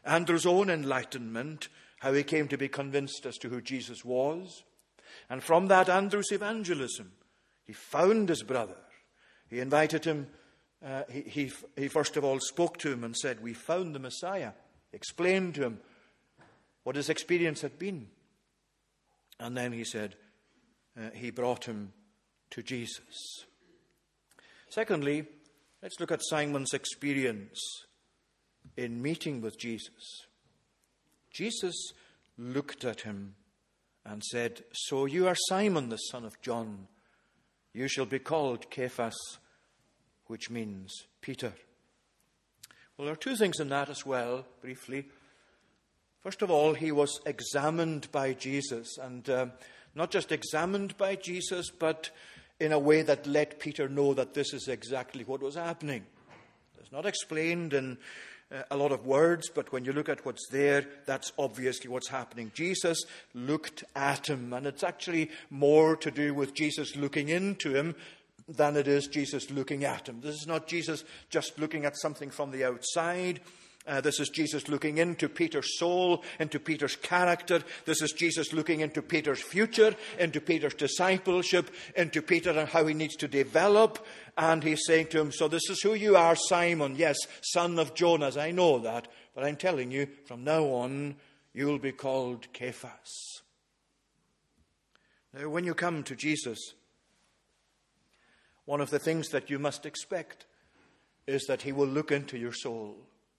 Andrew's 0.06 0.46
own 0.46 0.70
enlightenment, 0.70 1.68
how 2.00 2.14
he 2.14 2.24
came 2.24 2.48
to 2.48 2.58
be 2.58 2.68
convinced 2.68 3.26
as 3.26 3.38
to 3.40 3.50
who 3.50 3.62
Jesus 3.62 4.06
was. 4.06 4.64
And 5.30 5.42
from 5.42 5.68
that, 5.68 5.90
Andrew's 5.90 6.32
evangelism. 6.32 7.12
He 7.66 7.74
found 7.74 8.30
his 8.30 8.44
brother. 8.44 8.78
He 9.50 9.60
invited 9.60 10.06
him, 10.06 10.28
uh, 10.86 11.04
he, 11.10 11.22
he, 11.22 11.52
he 11.76 11.88
first 11.88 12.16
of 12.18 12.24
all 12.24 12.40
spoke 12.40 12.78
to 12.80 12.92
him 12.92 13.04
and 13.04 13.18
said, 13.18 13.42
We 13.42 13.54
found 13.54 13.96
the 13.96 14.00
Messiah. 14.00 14.52
Explained 14.94 15.56
to 15.56 15.64
him 15.64 15.80
what 16.84 16.96
his 16.96 17.10
experience 17.10 17.62
had 17.62 17.80
been. 17.80 18.08
And 19.40 19.58
then 19.58 19.74
he 19.74 19.84
said, 19.84 20.16
uh, 20.98 21.10
he 21.14 21.30
brought 21.30 21.66
him 21.66 21.92
to 22.52 22.64
Jesus. 22.64 23.46
Secondly, 24.70 25.26
let's 25.82 26.00
look 26.00 26.12
at 26.12 26.22
Simon's 26.24 26.74
experience 26.74 27.60
in 28.78 29.02
meeting 29.02 29.42
with 29.42 29.60
Jesus. 29.60 30.26
Jesus 31.32 31.76
looked 32.38 32.86
at 32.86 33.02
him 33.02 33.36
and 34.06 34.24
said, 34.24 34.64
So 34.74 35.06
you 35.06 35.28
are 35.28 35.36
Simon, 35.50 35.90
the 35.90 35.98
son 35.98 36.26
of 36.26 36.40
John. 36.42 36.88
You 37.74 37.88
shall 37.88 38.06
be 38.06 38.20
called 38.20 38.66
Cephas, 38.74 39.38
which 40.28 40.50
means 40.50 40.94
Peter. 41.22 41.54
Well, 42.98 43.06
there 43.06 43.14
are 43.14 43.18
two 43.18 43.36
things 43.36 43.60
in 43.60 43.70
that 43.70 43.90
as 43.90 44.06
well, 44.06 44.46
briefly. 44.62 45.10
First 46.22 46.42
of 46.42 46.50
all, 46.50 46.74
he 46.74 46.92
was 46.92 47.20
examined 47.26 48.12
by 48.12 48.34
Jesus, 48.34 48.98
and 48.98 49.30
uh, 49.30 49.48
not 49.96 50.12
just 50.12 50.32
examined 50.32 50.98
by 50.98 51.16
Jesus, 51.16 51.70
but 51.72 52.10
in 52.60 52.72
a 52.72 52.80
way 52.80 53.02
that 53.02 53.26
let 53.26 53.60
Peter 53.60 53.90
know 53.90 54.14
that 54.14 54.34
this 54.34 54.54
is 54.54 54.68
exactly 54.68 55.24
what 55.24 55.42
was 55.42 55.56
happening. 55.56 56.06
It's 56.80 56.92
not 56.92 57.06
explained 57.06 57.74
in 57.74 57.98
uh, 58.52 58.62
a 58.70 58.78
lot 58.78 58.92
of 58.92 59.06
words, 59.06 59.50
but 59.50 59.72
when 59.72 59.86
you 59.86 59.92
look 59.92 60.08
at 60.08 60.26
what's 60.26 60.48
there, 60.50 60.86
that's 61.06 61.32
obviously 61.38 61.90
what's 61.90 62.10
happening. 62.10 62.52
Jesus 62.54 63.04
looked 63.34 63.84
at 63.96 64.28
him, 64.28 64.54
and 64.54 64.68
it's 64.68 64.84
actually 64.84 65.32
more 65.50 65.96
to 65.98 66.12
do 66.12 66.34
with 66.34 66.54
Jesus 66.54 66.96
looking 66.96 67.30
into 67.30 67.74
him 67.74 67.96
than 68.48 68.78
it 68.78 68.88
is 68.88 69.08
Jesus 69.08 69.50
looking 69.50 69.84
at 69.84 70.08
him. 70.08 70.22
This 70.22 70.36
is 70.36 70.48
not 70.48 70.68
Jesus 70.68 71.04
just 71.30 71.58
looking 71.58 71.86
at 71.86 71.98
something 71.98 72.30
from 72.30 72.52
the 72.52 72.64
outside. 72.64 73.42
Uh, 73.88 74.02
this 74.02 74.20
is 74.20 74.30
Jesus 74.30 74.68
looking 74.68 74.98
into 74.98 75.30
Peter's 75.30 75.78
soul, 75.78 76.24
into 76.40 76.60
Peter's 76.60 76.96
character. 76.96 77.62
This 77.86 78.02
is 78.02 78.14
Jesus 78.14 78.52
looking 78.52 78.80
into 78.80 79.04
Peter's 79.04 79.42
future, 79.42 79.96
into 80.18 80.42
Peter's 80.42 80.74
discipleship, 80.74 81.70
into 81.96 82.24
Peter 82.24 82.50
and 82.50 82.68
how 82.68 82.88
he 82.88 82.96
needs 82.96 83.16
to 83.18 83.28
develop. 83.28 84.04
And 84.38 84.64
he's 84.64 84.86
saying 84.88 85.08
to 85.08 85.20
him, 85.20 85.32
So 85.32 85.48
this 85.48 85.70
is 85.70 85.82
who 85.82 85.94
you 85.94 86.16
are, 86.16 86.36
Simon. 86.36 86.96
Yes, 86.96 87.18
son 87.42 87.78
of 87.78 87.94
Jonas. 87.94 88.38
I 88.38 88.50
know 88.52 88.80
that. 88.80 89.08
But 89.36 89.44
I'm 89.44 89.56
telling 89.56 89.92
you, 89.92 90.08
from 90.26 90.44
now 90.44 90.64
on, 90.64 91.16
you'll 91.54 91.80
be 91.80 91.92
called 91.92 92.48
Cephas. 92.58 93.42
Now, 95.34 95.50
when 95.50 95.64
you 95.64 95.76
come 95.76 96.02
to 96.04 96.16
Jesus, 96.16 96.74
one 98.66 98.82
of 98.82 98.90
the 98.90 99.00
things 99.00 99.30
that 99.30 99.52
you 99.52 99.60
must 99.60 99.86
expect 99.86 100.46
is 101.28 101.46
that 101.46 101.62
he 101.62 101.72
will 101.72 101.88
look 101.88 102.12
into 102.12 102.38
your 102.38 102.54
soul. 102.54 102.96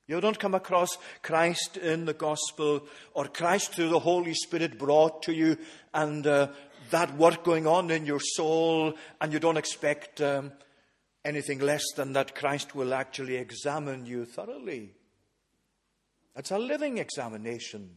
You 0.09 0.21
don't 0.21 0.39
come 0.39 0.55
across 0.55 0.99
Christ 1.23 1.77
in 1.77 2.05
the 2.05 2.15
gospel 2.15 2.87
or 3.13 3.27
Christ 3.27 3.73
through 3.73 3.89
the 3.89 3.99
Holy 3.99 4.35
Spirit 4.35 4.79
brought 4.79 5.23
to 5.25 5.33
you 5.33 5.59
and 5.93 6.25
uh, 6.27 6.49
that 6.91 7.17
work 7.17 7.43
going 7.43 7.67
on 7.67 7.91
in 7.91 8.07
your 8.07 8.21
soul, 8.21 8.95
and 9.21 9.33
you 9.33 9.41
don't 9.41 9.57
expect 9.57 10.21
um, 10.21 10.53
anything 11.25 11.59
less 11.59 11.83
than 11.97 12.13
that 12.13 12.37
Christ 12.37 12.77
will 12.77 12.95
actually 12.95 13.37
examine 13.37 14.07
you 14.07 14.25
thoroughly. 14.25 14.93
It's 16.37 16.53
a 16.53 16.59
living 16.59 16.99
examination. 16.99 17.91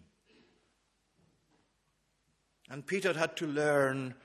And 2.71 2.87
Peter 2.87 3.13
had 3.13 3.35
to 3.37 3.45
learn 3.45 4.15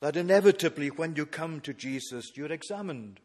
that 0.00 0.16
inevitably, 0.16 0.88
when 0.88 1.14
you 1.14 1.26
come 1.26 1.60
to 1.60 1.72
Jesus, 1.72 2.32
you're 2.34 2.50
examined 2.50 3.20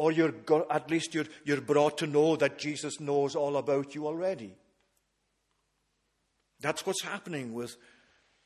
or 0.00 0.12
you're, 0.12 0.32
at 0.70 0.90
least 0.90 1.14
you're, 1.14 1.26
you're 1.44 1.60
brought 1.60 1.98
to 1.98 2.06
know 2.06 2.34
that 2.34 2.58
Jesus 2.58 3.00
knows 3.00 3.36
all 3.36 3.58
about 3.58 3.94
you 3.94 4.06
already. 4.06 4.54
That's 6.58 6.86
what's 6.86 7.02
happening 7.02 7.52
with 7.52 7.76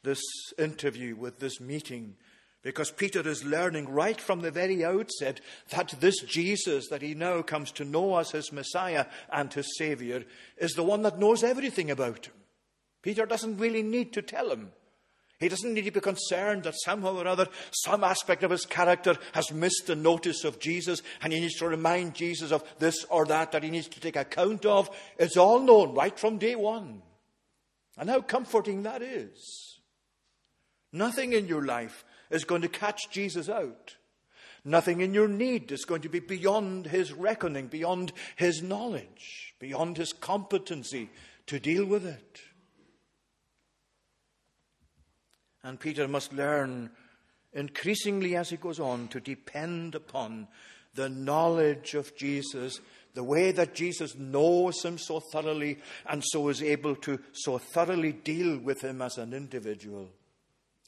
this 0.03 0.21
interview, 0.59 1.15
with 1.15 1.39
this 1.39 1.61
meeting, 1.61 2.17
because 2.63 2.91
Peter 2.91 3.21
is 3.21 3.45
learning 3.45 3.89
right 3.89 4.21
from 4.21 4.41
the 4.41 4.51
very 4.51 4.85
outset 4.85 5.41
that 5.69 5.95
this 6.01 6.19
Jesus 6.23 6.89
that 6.89 7.03
he 7.03 7.15
now 7.15 7.41
comes 7.43 7.71
to 7.73 7.85
know 7.85 8.17
as 8.17 8.33
his 8.33 8.51
Messiah 8.51 9.07
and 9.33 9.53
his 9.55 9.79
Savior 9.79 10.25
is 10.59 10.73
the 10.73 10.83
one 10.83 11.03
that 11.03 11.21
knows 11.21 11.45
everything 11.45 11.89
about 11.89 12.27
him. 12.27 12.35
Peter 13.01 13.27
doesn't 13.27 13.59
really 13.59 13.85
need 13.85 14.13
to 14.15 14.23
tell 14.23 14.51
him. 14.51 14.73
He 15.45 15.51
doesn't 15.51 15.75
need 15.75 15.85
to 15.85 15.91
be 15.91 16.01
concerned 16.01 16.63
that 16.63 16.75
somehow 16.75 17.19
or 17.19 17.27
other 17.27 17.49
some 17.71 18.03
aspect 18.03 18.45
of 18.45 18.51
his 18.51 18.65
character 18.65 19.15
has 19.33 19.53
missed 19.53 19.89
the 19.89 19.95
notice 19.95 20.43
of 20.43 20.59
Jesus 20.59 21.03
and 21.21 21.35
he 21.35 21.41
needs 21.41 21.59
to 21.59 21.69
remind 21.69 22.15
Jesus 22.15 22.51
of 22.51 22.65
this 22.79 23.05
or 23.11 23.27
that 23.27 23.53
that 23.53 23.63
he 23.63 23.69
needs 23.69 23.89
to 23.89 24.01
take 24.01 24.17
account 24.17 24.65
of. 24.65 24.89
It's 25.19 25.37
all 25.37 25.61
known 25.61 25.93
right 25.93 26.19
from 26.19 26.39
day 26.39 26.55
one. 26.55 27.03
And 27.99 28.09
how 28.09 28.23
comforting 28.23 28.85
that 28.85 29.03
is. 29.03 29.81
Nothing 30.95 31.35
in 31.35 31.47
your 31.47 31.67
life 31.67 32.07
is 32.31 32.45
going 32.45 32.63
to 32.63 32.69
catch 32.69 33.11
Jesus 33.11 33.51
out. 33.51 33.97
Nothing 34.65 35.03
in 35.03 35.13
your 35.13 35.29
need 35.29 35.71
is 35.73 35.85
going 35.85 36.01
to 36.01 36.09
be 36.09 36.21
beyond 36.21 36.87
his 36.87 37.13
reckoning, 37.13 37.67
beyond 37.67 38.15
his 38.37 38.63
knowledge, 38.63 39.55
beyond 39.59 39.99
his 39.99 40.15
competency 40.15 41.11
to 41.49 41.61
deal 41.61 41.85
with 41.85 42.07
it. 42.07 42.41
And 45.65 45.81
Peter 45.81 46.07
must 46.07 46.33
learn 46.33 46.91
increasingly 47.55 48.37
as 48.37 48.51
he 48.51 48.57
goes 48.57 48.79
on 48.79 49.09
to 49.09 49.21
depend 49.21 49.95
upon 49.95 50.47
the 50.95 51.09
knowledge 51.09 51.95
of 51.95 52.15
Jesus, 52.17 52.81
the 53.15 53.25
way 53.25 53.51
that 53.51 53.75
Jesus 53.75 54.15
knows 54.15 54.85
him 54.85 54.99
so 54.99 55.21
thoroughly 55.21 55.79
and 56.07 56.23
so 56.25 56.49
is 56.49 56.63
able 56.63 56.95
to 56.97 57.19
so 57.33 57.59
thoroughly 57.59 58.13
deal 58.13 58.59
with 58.59 58.83
him 58.83 59.01
as 59.01 59.17
an 59.19 59.33
individual. 59.33 60.09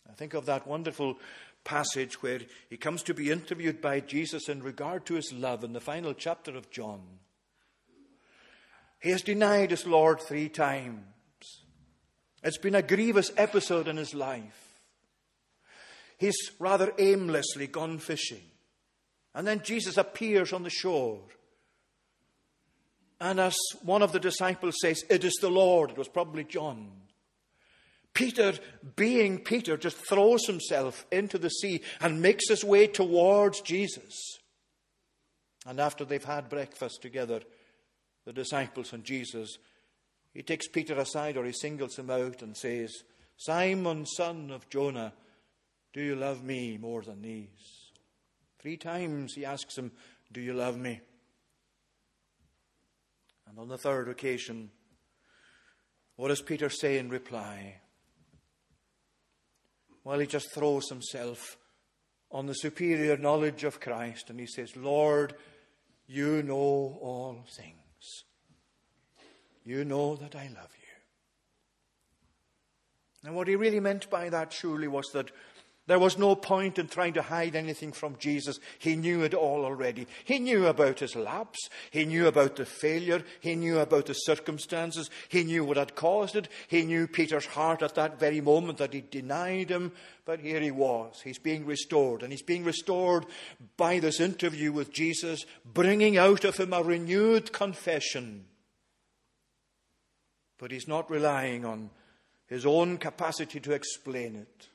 I 0.08 0.12
think 0.12 0.34
of 0.34 0.46
that 0.46 0.66
wonderful 0.66 1.16
passage 1.64 2.22
where 2.22 2.40
he 2.70 2.76
comes 2.76 3.02
to 3.04 3.14
be 3.14 3.30
interviewed 3.30 3.80
by 3.80 4.00
Jesus 4.00 4.48
in 4.48 4.62
regard 4.62 5.06
to 5.06 5.14
his 5.14 5.32
love 5.32 5.64
in 5.64 5.72
the 5.72 5.80
final 5.80 6.14
chapter 6.14 6.56
of 6.56 6.70
John. 6.70 7.00
He 9.00 9.10
has 9.10 9.22
denied 9.22 9.70
his 9.70 9.86
Lord 9.86 10.20
three 10.20 10.48
times. 10.48 11.02
It's 12.42 12.58
been 12.58 12.74
a 12.74 12.82
grievous 12.82 13.32
episode 13.36 13.88
in 13.88 13.96
his 13.96 14.14
life. 14.14 14.65
He's 16.18 16.50
rather 16.58 16.92
aimlessly 16.98 17.66
gone 17.66 17.98
fishing. 17.98 18.42
And 19.34 19.46
then 19.46 19.60
Jesus 19.62 19.98
appears 19.98 20.52
on 20.52 20.62
the 20.62 20.70
shore. 20.70 21.20
And 23.20 23.38
as 23.40 23.56
one 23.82 24.02
of 24.02 24.12
the 24.12 24.20
disciples 24.20 24.76
says, 24.80 25.04
It 25.10 25.24
is 25.24 25.34
the 25.40 25.50
Lord. 25.50 25.90
It 25.90 25.98
was 25.98 26.08
probably 26.08 26.44
John. 26.44 26.90
Peter, 28.14 28.54
being 28.96 29.38
Peter, 29.38 29.76
just 29.76 29.98
throws 29.98 30.46
himself 30.46 31.06
into 31.12 31.36
the 31.36 31.50
sea 31.50 31.82
and 32.00 32.22
makes 32.22 32.48
his 32.48 32.64
way 32.64 32.86
towards 32.86 33.60
Jesus. 33.60 34.38
And 35.66 35.78
after 35.78 36.04
they've 36.06 36.24
had 36.24 36.48
breakfast 36.48 37.02
together, 37.02 37.40
the 38.24 38.32
disciples 38.32 38.94
and 38.94 39.04
Jesus, 39.04 39.58
he 40.32 40.42
takes 40.42 40.66
Peter 40.66 40.94
aside 40.94 41.36
or 41.36 41.44
he 41.44 41.52
singles 41.52 41.98
him 41.98 42.08
out 42.08 42.40
and 42.40 42.56
says, 42.56 43.02
Simon, 43.36 44.06
son 44.06 44.50
of 44.50 44.68
Jonah, 44.70 45.12
do 45.96 46.02
you 46.02 46.14
love 46.14 46.44
me 46.44 46.76
more 46.76 47.00
than 47.00 47.22
these? 47.22 47.88
Three 48.58 48.76
times 48.76 49.32
he 49.32 49.46
asks 49.46 49.78
him, 49.78 49.92
Do 50.30 50.42
you 50.42 50.52
love 50.52 50.76
me? 50.76 51.00
And 53.48 53.58
on 53.58 53.68
the 53.68 53.78
third 53.78 54.10
occasion, 54.10 54.70
what 56.16 56.28
does 56.28 56.42
Peter 56.42 56.68
say 56.68 56.98
in 56.98 57.08
reply? 57.08 57.76
Well, 60.04 60.18
he 60.18 60.26
just 60.26 60.52
throws 60.52 60.90
himself 60.90 61.56
on 62.30 62.44
the 62.44 62.52
superior 62.52 63.16
knowledge 63.16 63.64
of 63.64 63.80
Christ 63.80 64.28
and 64.28 64.38
he 64.38 64.46
says, 64.46 64.76
Lord, 64.76 65.32
you 66.06 66.42
know 66.42 66.98
all 67.00 67.42
things. 67.56 68.24
You 69.64 69.82
know 69.82 70.16
that 70.16 70.36
I 70.36 70.48
love 70.48 70.74
you. 70.78 70.86
And 73.24 73.34
what 73.34 73.48
he 73.48 73.56
really 73.56 73.80
meant 73.80 74.10
by 74.10 74.28
that 74.28 74.52
surely 74.52 74.88
was 74.88 75.06
that 75.14 75.30
there 75.86 76.00
was 76.00 76.18
no 76.18 76.34
point 76.34 76.80
in 76.80 76.88
trying 76.88 77.12
to 77.12 77.22
hide 77.22 77.54
anything 77.54 77.92
from 77.92 78.16
Jesus. 78.18 78.58
He 78.80 78.96
knew 78.96 79.22
it 79.22 79.34
all 79.34 79.64
already. 79.64 80.08
He 80.24 80.40
knew 80.40 80.66
about 80.66 80.98
his 80.98 81.14
lapse. 81.14 81.68
He 81.92 82.04
knew 82.04 82.26
about 82.26 82.56
the 82.56 82.66
failure. 82.66 83.22
He 83.40 83.54
knew 83.54 83.78
about 83.78 84.06
the 84.06 84.14
circumstances. 84.14 85.10
He 85.28 85.44
knew 85.44 85.64
what 85.64 85.76
had 85.76 85.94
caused 85.94 86.34
it. 86.34 86.48
He 86.66 86.82
knew 86.82 87.06
Peter's 87.06 87.46
heart 87.46 87.82
at 87.82 87.94
that 87.94 88.18
very 88.18 88.40
moment 88.40 88.78
that 88.78 88.92
he 88.92 89.00
denied 89.00 89.70
him. 89.70 89.92
But 90.24 90.40
here 90.40 90.60
he 90.60 90.72
was. 90.72 91.20
He's 91.22 91.38
being 91.38 91.64
restored. 91.64 92.24
And 92.24 92.32
he's 92.32 92.42
being 92.42 92.64
restored 92.64 93.24
by 93.76 94.00
this 94.00 94.18
interview 94.18 94.72
with 94.72 94.92
Jesus, 94.92 95.46
bringing 95.64 96.18
out 96.18 96.44
of 96.44 96.56
him 96.56 96.72
a 96.72 96.82
renewed 96.82 97.52
confession. 97.52 98.46
But 100.58 100.72
he's 100.72 100.88
not 100.88 101.08
relying 101.08 101.64
on 101.64 101.90
his 102.48 102.66
own 102.66 102.98
capacity 102.98 103.60
to 103.60 103.72
explain 103.72 104.34
it. 104.34 104.68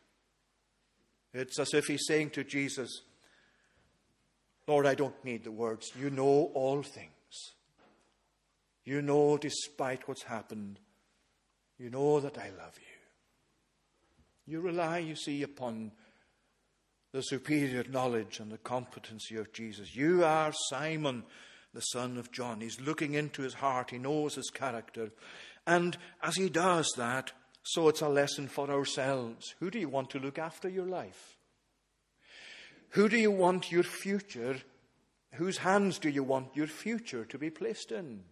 It's 1.34 1.60
as 1.60 1.74
if 1.74 1.86
he's 1.86 2.06
saying 2.08 2.32
to 2.32 2.44
Jesus, 2.44 3.02
Lord, 4.68 4.86
I 4.86 4.96
don't 4.96 5.24
need 5.24 5.44
the 5.44 5.52
words. 5.52 5.92
You 5.98 6.10
know 6.10 6.52
all 6.54 6.84
things. 6.84 7.12
You 8.84 9.02
know, 9.02 9.38
despite 9.38 10.08
what's 10.08 10.24
happened, 10.24 10.80
you 11.78 11.90
know 11.90 12.20
that 12.20 12.38
I 12.38 12.50
love 12.58 12.78
you. 12.78 14.54
You 14.54 14.62
rely, 14.62 15.00
you 15.00 15.16
see, 15.16 15.44
upon 15.44 15.92
the 17.12 17.22
superior 17.22 17.84
knowledge 17.90 18.40
and 18.40 18.52
the 18.52 18.58
competency 18.58 19.36
of 19.36 19.52
Jesus. 19.54 19.96
You 19.96 20.24
are 20.24 20.54
Simon, 20.70 21.24
the 21.74 21.82
son 21.82 22.18
of 22.18 22.32
John. 22.32 22.62
He's 22.62 22.80
looking 22.80 23.14
into 23.14 23.42
his 23.42 23.56
heart, 23.56 23.92
he 23.92 23.98
knows 23.98 24.36
his 24.36 24.50
character. 24.50 25.12
And 25.68 25.98
as 26.24 26.36
he 26.36 26.50
does 26.50 26.92
that, 26.98 27.34
so 27.64 27.88
it's 27.88 28.02
a 28.02 28.10
lesson 28.10 28.48
for 28.48 28.70
ourselves. 28.70 29.56
Who 29.60 29.70
do 29.70 29.80
you 29.80 29.90
want 29.90 30.10
to 30.12 30.20
look 30.20 30.40
after 30.40 30.68
your 30.68 30.86
life? 30.86 31.38
Who 32.92 33.08
do 33.08 33.18
you 33.18 33.32
want 33.32 33.72
your 33.72 33.84
future? 33.84 34.58
Whose 35.34 35.60
hands 35.60 36.00
do 36.00 36.10
you 36.10 36.24
want 36.24 36.56
your 36.56 36.68
future 36.68 37.26
to 37.26 37.38
be 37.38 37.50
placed 37.50 37.92
in? 37.92 38.24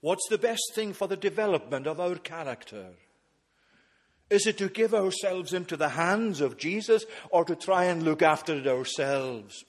What's 0.00 0.28
the 0.28 0.38
best 0.38 0.72
thing 0.74 0.92
for 0.92 1.08
the 1.08 1.16
development 1.16 1.86
of 1.86 2.00
our 2.00 2.16
character? 2.16 2.88
Is 4.30 4.46
it 4.46 4.58
to 4.58 4.68
give 4.68 4.94
ourselves 4.94 5.52
into 5.52 5.76
the 5.76 5.90
hands 5.90 6.40
of 6.40 6.56
Jesus 6.56 7.04
or 7.30 7.44
to 7.44 7.54
try 7.54 7.84
and 7.84 8.02
look 8.02 8.22
after 8.22 8.54
it 8.54 8.66
ourselves? 8.66 9.64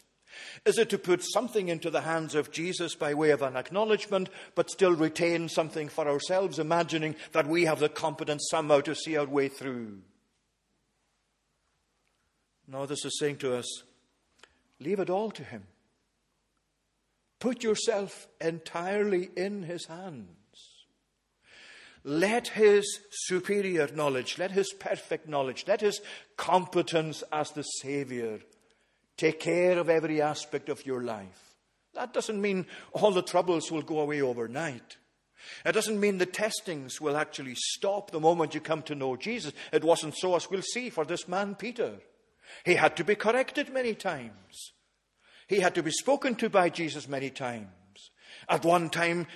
Is 0.66 0.78
it 0.78 0.90
to 0.90 0.98
put 0.98 1.24
something 1.24 1.70
into 1.70 1.90
the 1.90 2.02
hands 2.02 2.36
of 2.36 2.52
Jesus 2.52 2.96
by 2.96 3.14
way 3.14 3.32
of 3.32 3.42
an 3.42 3.56
acknowledgement, 3.56 4.30
but 4.56 4.70
still 4.70 4.94
retain 4.94 5.50
something 5.50 5.90
for 5.90 6.08
ourselves, 6.08 6.60
imagining 6.60 7.16
that 7.32 7.48
we 7.48 7.66
have 7.66 7.80
the 7.80 7.90
competence 7.90 8.48
somehow 8.50 8.82
to 8.82 8.96
see 8.96 9.18
our 9.18 9.26
way 9.26 9.48
through? 9.48 10.00
No, 12.68 12.86
this 12.86 13.06
is 13.06 13.20
saying 13.20 13.38
to 13.38 13.56
us 13.56 13.84
leave 14.80 15.00
it 15.00 15.10
all 15.10 15.32
to 15.32 15.44
Him. 15.44 15.64
Put 17.40 17.64
yourself 17.64 18.28
entirely 18.40 19.30
in 19.36 19.64
His 19.64 19.86
hands. 19.88 20.28
Let 22.06 22.50
His 22.50 23.00
superior 23.12 23.90
knowledge, 23.94 24.38
let 24.38 24.52
His 24.52 24.74
perfect 24.74 25.28
knowledge, 25.28 25.66
let 25.68 25.82
His 25.82 26.02
competence 26.38 27.24
as 27.32 27.52
the 27.52 27.64
Saviour 27.64 28.40
Take 29.18 29.40
care 29.40 29.78
of 29.78 29.90
every 29.90 30.22
aspect 30.22 30.70
of 30.70 30.86
your 30.86 31.02
life. 31.02 31.56
That 31.94 32.14
doesn't 32.14 32.42
mean 32.42 32.66
all 32.92 33.12
the 33.12 33.22
troubles 33.22 33.72
will 33.72 33.84
go 33.84 34.00
away 34.00 34.22
overnight. 34.22 34.98
It 35.66 35.74
doesn't 35.74 36.00
mean 36.00 36.18
the 36.18 36.26
testings 36.26 37.00
will 37.00 37.18
actually 37.18 37.56
stop 37.56 38.12
the 38.12 38.20
moment 38.20 38.56
you 38.56 38.62
come 38.62 38.82
to 38.84 38.96
know 38.96 39.16
Jesus. 39.16 39.54
It 39.72 39.84
wasn't 39.84 40.16
so, 40.16 40.36
as 40.36 40.50
we'll 40.50 40.62
see, 40.62 40.90
for 40.90 41.06
this 41.06 41.28
man, 41.28 41.56
Peter. 41.56 41.96
He 42.66 42.76
had 42.76 42.96
to 42.98 43.04
be 43.04 43.16
corrected 43.16 43.72
many 43.72 43.94
times. 43.94 44.74
He 45.48 45.60
had 45.60 45.76
to 45.76 45.84
be 45.84 45.92
spoken 45.92 46.36
to 46.36 46.50
by 46.50 46.70
Jesus 46.70 47.08
many 47.08 47.30
times. 47.30 47.68
At 48.50 48.66
one 48.66 48.90
time, 48.90 49.28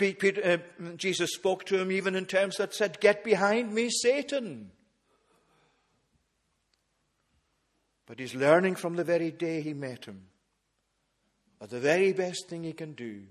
uh, 0.00 0.56
Jesus 0.96 1.34
spoke 1.34 1.64
to 1.66 1.78
him 1.78 1.90
even 1.90 2.14
in 2.14 2.26
terms 2.26 2.56
that 2.56 2.74
said, 2.74 3.00
Get 3.00 3.24
behind 3.24 3.72
me, 3.72 3.90
Satan. 3.90 4.70
But 8.06 8.18
he's 8.18 8.34
learning 8.34 8.74
from 8.76 8.96
the 8.96 9.04
very 9.04 9.30
day 9.30 9.62
he 9.62 9.74
met 9.74 10.04
him 10.04 10.26
that 11.60 11.70
the 11.70 11.80
very 11.80 12.12
best 12.12 12.48
thing 12.48 12.64
he 12.64 12.72
can 12.72 12.92
do 12.92 13.22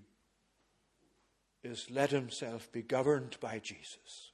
is 1.63 1.85
let 1.91 2.09
himself 2.09 2.71
be 2.71 2.81
governed 2.81 3.37
by 3.39 3.59
Jesus. 3.59 4.31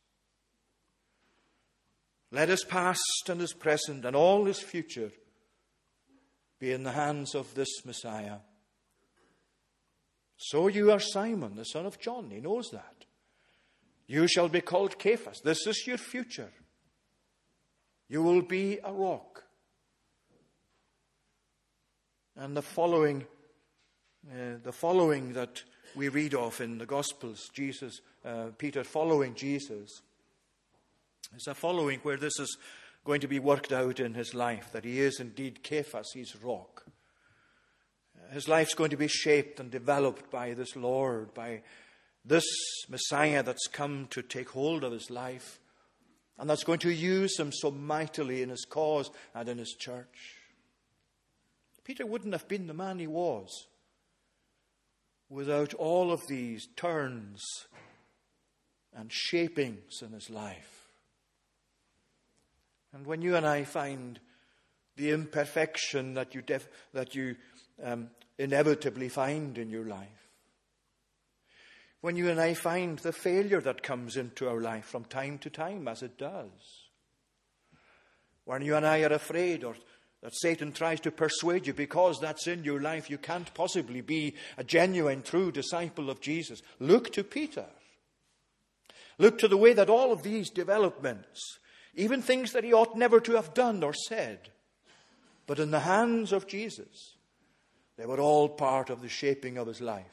Let 2.31 2.49
his 2.49 2.63
past 2.63 3.01
and 3.27 3.41
his 3.41 3.53
present 3.53 4.05
and 4.05 4.15
all 4.15 4.45
his 4.45 4.59
future 4.59 5.11
be 6.59 6.71
in 6.71 6.83
the 6.83 6.91
hands 6.91 7.35
of 7.35 7.53
this 7.55 7.85
Messiah. 7.85 8.37
So 10.37 10.67
you 10.67 10.91
are 10.91 10.99
Simon, 10.99 11.55
the 11.55 11.65
son 11.65 11.85
of 11.85 11.99
John. 11.99 12.29
He 12.31 12.39
knows 12.39 12.69
that. 12.71 13.05
You 14.07 14.27
shall 14.27 14.47
be 14.47 14.61
called 14.61 14.95
Cephas. 15.01 15.41
This 15.43 15.67
is 15.67 15.85
your 15.85 15.97
future. 15.97 16.51
You 18.07 18.23
will 18.23 18.41
be 18.41 18.79
a 18.83 18.93
rock. 18.93 19.43
And 22.39 22.55
the 22.55 22.61
following, 22.61 23.25
uh, 24.31 24.59
the 24.63 24.71
following 24.71 25.33
that 25.33 25.61
we 25.93 26.07
read 26.07 26.33
of 26.33 26.61
in 26.61 26.77
the 26.77 26.85
Gospels, 26.85 27.49
Jesus, 27.51 27.99
uh, 28.23 28.51
Peter 28.57 28.85
following 28.85 29.35
Jesus, 29.35 30.01
is 31.35 31.47
a 31.47 31.53
following 31.53 31.99
where 31.99 32.15
this 32.15 32.39
is 32.39 32.57
going 33.03 33.19
to 33.19 33.27
be 33.27 33.39
worked 33.39 33.73
out 33.73 33.99
in 33.99 34.13
his 34.13 34.33
life, 34.33 34.71
that 34.71 34.85
he 34.85 35.01
is 35.01 35.19
indeed 35.19 35.59
Cephas, 35.67 36.11
he's 36.13 36.33
rock. 36.41 36.85
His 38.31 38.47
life's 38.47 38.73
going 38.73 38.91
to 38.91 38.95
be 38.95 39.09
shaped 39.09 39.59
and 39.59 39.69
developed 39.69 40.31
by 40.31 40.53
this 40.53 40.77
Lord, 40.77 41.33
by 41.33 41.61
this 42.23 42.45
Messiah 42.87 43.43
that's 43.43 43.67
come 43.67 44.07
to 44.11 44.21
take 44.21 44.51
hold 44.51 44.85
of 44.85 44.93
his 44.93 45.09
life, 45.09 45.59
and 46.37 46.49
that's 46.49 46.63
going 46.63 46.79
to 46.79 46.89
use 46.89 47.37
him 47.37 47.51
so 47.51 47.69
mightily 47.69 48.41
in 48.41 48.47
his 48.47 48.63
cause 48.63 49.11
and 49.35 49.49
in 49.49 49.57
his 49.57 49.75
church. 49.77 50.38
Peter 51.89 52.05
wouldn't 52.05 52.35
have 52.35 52.47
been 52.47 52.67
the 52.67 52.73
man 52.75 52.99
he 52.99 53.07
was 53.07 53.65
without 55.27 55.73
all 55.73 56.11
of 56.11 56.27
these 56.27 56.67
turns 56.75 57.43
and 58.93 59.11
shapings 59.11 60.03
in 60.03 60.11
his 60.11 60.29
life. 60.29 60.85
And 62.93 63.07
when 63.07 63.23
you 63.23 63.35
and 63.35 63.43
I 63.43 63.63
find 63.63 64.19
the 64.97 65.09
imperfection 65.09 66.13
that 66.13 66.35
you, 66.35 66.43
def- 66.43 66.69
that 66.93 67.15
you 67.15 67.35
um, 67.83 68.11
inevitably 68.37 69.09
find 69.09 69.57
in 69.57 69.71
your 69.71 69.85
life, 69.85 70.29
when 72.01 72.15
you 72.15 72.29
and 72.29 72.39
I 72.39 72.53
find 72.53 72.99
the 72.99 73.13
failure 73.13 73.61
that 73.61 73.81
comes 73.81 74.15
into 74.15 74.47
our 74.47 74.61
life 74.61 74.85
from 74.85 75.05
time 75.05 75.39
to 75.39 75.49
time, 75.49 75.87
as 75.87 76.03
it 76.03 76.19
does, 76.19 76.51
when 78.45 78.61
you 78.61 78.75
and 78.75 78.85
I 78.85 79.01
are 79.01 79.13
afraid 79.13 79.63
or 79.63 79.73
that 80.21 80.35
Satan 80.35 80.71
tries 80.71 80.99
to 81.01 81.11
persuade 81.11 81.65
you 81.65 81.73
because 81.73 82.19
that's 82.19 82.47
in 82.47 82.63
your 82.63 82.81
life, 82.81 83.09
you 83.09 83.17
can't 83.17 83.53
possibly 83.53 84.01
be 84.01 84.35
a 84.57 84.63
genuine, 84.63 85.21
true 85.21 85.51
disciple 85.51 86.09
of 86.09 86.19
Jesus. 86.19 86.61
Look 86.79 87.13
to 87.13 87.23
Peter. 87.23 87.65
Look 89.17 89.37
to 89.39 89.47
the 89.47 89.57
way 89.57 89.73
that 89.73 89.89
all 89.89 90.11
of 90.11 90.23
these 90.23 90.49
developments, 90.49 91.59
even 91.95 92.21
things 92.21 92.51
that 92.51 92.63
he 92.63 92.73
ought 92.73 92.97
never 92.97 93.19
to 93.21 93.33
have 93.33 93.53
done 93.53 93.83
or 93.83 93.93
said, 93.93 94.49
but 95.47 95.59
in 95.59 95.71
the 95.71 95.81
hands 95.81 96.31
of 96.31 96.47
Jesus, 96.47 97.15
they 97.97 98.05
were 98.05 98.19
all 98.19 98.47
part 98.49 98.89
of 98.89 99.01
the 99.01 99.09
shaping 99.09 99.57
of 99.57 99.67
his 99.67 99.81
life 99.81 100.05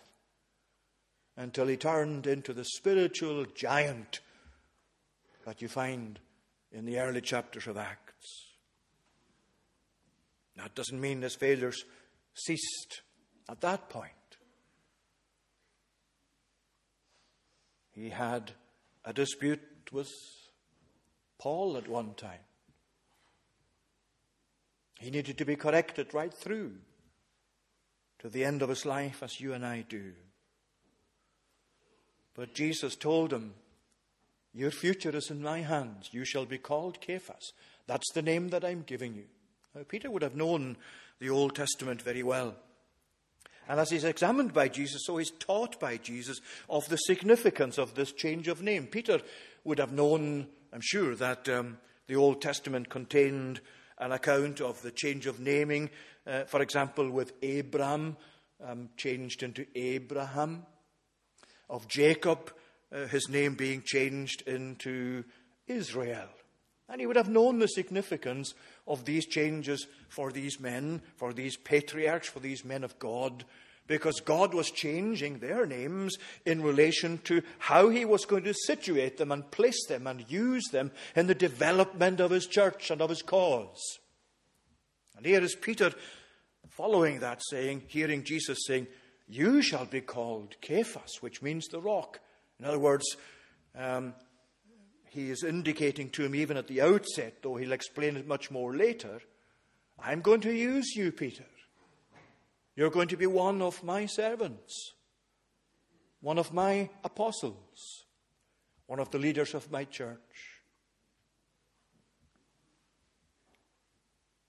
until 1.36 1.66
he 1.66 1.76
turned 1.76 2.26
into 2.26 2.52
the 2.52 2.64
spiritual 2.64 3.44
giant 3.54 4.20
that 5.44 5.60
you 5.60 5.68
find 5.68 6.18
in 6.72 6.84
the 6.84 6.98
early 6.98 7.20
chapters 7.20 7.66
of 7.66 7.76
Acts. 7.76 8.05
That 10.56 10.74
doesn't 10.74 11.00
mean 11.00 11.22
his 11.22 11.36
failures 11.36 11.84
ceased 12.34 13.02
at 13.48 13.60
that 13.60 13.88
point. 13.88 14.12
He 17.92 18.10
had 18.10 18.52
a 19.04 19.12
dispute 19.12 19.60
with 19.92 20.10
Paul 21.38 21.76
at 21.76 21.88
one 21.88 22.14
time. 22.14 22.40
He 24.98 25.10
needed 25.10 25.38
to 25.38 25.44
be 25.44 25.56
corrected 25.56 26.14
right 26.14 26.32
through 26.32 26.72
to 28.18 28.28
the 28.28 28.44
end 28.44 28.62
of 28.62 28.70
his 28.70 28.86
life, 28.86 29.22
as 29.22 29.40
you 29.40 29.52
and 29.52 29.64
I 29.64 29.84
do. 29.86 30.12
But 32.34 32.54
Jesus 32.54 32.96
told 32.96 33.32
him, 33.32 33.54
Your 34.52 34.70
future 34.70 35.14
is 35.14 35.30
in 35.30 35.42
my 35.42 35.60
hands. 35.60 36.10
You 36.12 36.24
shall 36.24 36.46
be 36.46 36.58
called 36.58 36.98
Cephas. 37.04 37.52
That's 37.86 38.10
the 38.12 38.22
name 38.22 38.48
that 38.48 38.64
I'm 38.64 38.82
giving 38.82 39.14
you. 39.14 39.24
Now, 39.76 39.82
Peter 39.86 40.10
would 40.10 40.22
have 40.22 40.34
known 40.34 40.78
the 41.18 41.28
Old 41.28 41.54
Testament 41.54 42.00
very 42.00 42.22
well. 42.22 42.54
And 43.68 43.78
as 43.78 43.90
he's 43.90 44.04
examined 44.04 44.54
by 44.54 44.68
Jesus, 44.68 45.02
so 45.04 45.18
he's 45.18 45.32
taught 45.32 45.78
by 45.78 45.98
Jesus 45.98 46.40
of 46.70 46.88
the 46.88 46.96
significance 46.96 47.76
of 47.76 47.94
this 47.94 48.12
change 48.12 48.48
of 48.48 48.62
name. 48.62 48.86
Peter 48.86 49.20
would 49.64 49.78
have 49.78 49.92
known, 49.92 50.46
I'm 50.72 50.80
sure, 50.80 51.14
that 51.16 51.46
um, 51.50 51.76
the 52.06 52.16
Old 52.16 52.40
Testament 52.40 52.88
contained 52.88 53.60
an 53.98 54.12
account 54.12 54.62
of 54.62 54.80
the 54.80 54.92
change 54.92 55.26
of 55.26 55.40
naming, 55.40 55.90
uh, 56.26 56.44
for 56.44 56.62
example, 56.62 57.10
with 57.10 57.34
Abram 57.44 58.16
um, 58.64 58.88
changed 58.96 59.42
into 59.42 59.66
Abraham, 59.74 60.64
of 61.68 61.86
Jacob, 61.86 62.50
uh, 62.94 63.08
his 63.08 63.28
name 63.28 63.56
being 63.56 63.82
changed 63.84 64.42
into 64.46 65.24
Israel. 65.66 66.28
And 66.88 67.00
he 67.00 67.06
would 67.06 67.16
have 67.16 67.28
known 67.28 67.58
the 67.58 67.68
significance 67.68 68.54
of 68.86 69.04
these 69.04 69.26
changes 69.26 69.86
for 70.08 70.30
these 70.32 70.60
men, 70.60 71.02
for 71.16 71.32
these 71.32 71.56
patriarchs, 71.56 72.28
for 72.28 72.40
these 72.40 72.64
men 72.64 72.84
of 72.84 72.98
God, 72.98 73.44
because 73.86 74.20
God 74.20 74.54
was 74.54 74.70
changing 74.70 75.38
their 75.38 75.66
names 75.66 76.16
in 76.44 76.62
relation 76.62 77.18
to 77.24 77.42
how 77.58 77.88
He 77.88 78.04
was 78.04 78.24
going 78.24 78.44
to 78.44 78.54
situate 78.54 79.16
them 79.16 79.32
and 79.32 79.50
place 79.50 79.86
them 79.86 80.06
and 80.06 80.30
use 80.30 80.64
them 80.72 80.90
in 81.14 81.26
the 81.26 81.34
development 81.34 82.20
of 82.20 82.30
His 82.30 82.46
church 82.46 82.90
and 82.90 83.00
of 83.00 83.10
His 83.10 83.22
cause. 83.22 83.98
And 85.16 85.24
here 85.24 85.40
is 85.40 85.54
Peter 85.54 85.92
following 86.70 87.20
that 87.20 87.42
saying, 87.50 87.84
hearing 87.88 88.22
Jesus 88.24 88.58
saying, 88.66 88.86
You 89.28 89.62
shall 89.62 89.86
be 89.86 90.00
called 90.00 90.56
Cephas, 90.62 91.22
which 91.22 91.42
means 91.42 91.68
the 91.68 91.80
rock. 91.80 92.20
In 92.58 92.66
other 92.66 92.78
words, 92.78 93.16
um, 93.74 94.14
he 95.16 95.30
is 95.30 95.42
indicating 95.42 96.10
to 96.10 96.24
him 96.24 96.34
even 96.34 96.56
at 96.56 96.68
the 96.68 96.82
outset, 96.82 97.42
though 97.42 97.56
he'll 97.56 97.72
explain 97.72 98.16
it 98.16 98.26
much 98.26 98.50
more 98.50 98.76
later, 98.76 99.20
I'm 99.98 100.20
going 100.20 100.42
to 100.42 100.52
use 100.52 100.94
you, 100.94 101.10
Peter. 101.10 101.46
You're 102.76 102.90
going 102.90 103.08
to 103.08 103.16
be 103.16 103.26
one 103.26 103.62
of 103.62 103.82
my 103.82 104.04
servants, 104.04 104.92
one 106.20 106.38
of 106.38 106.52
my 106.52 106.90
apostles, 107.02 108.04
one 108.86 109.00
of 109.00 109.10
the 109.10 109.18
leaders 109.18 109.54
of 109.54 109.70
my 109.70 109.84
church. 109.84 110.18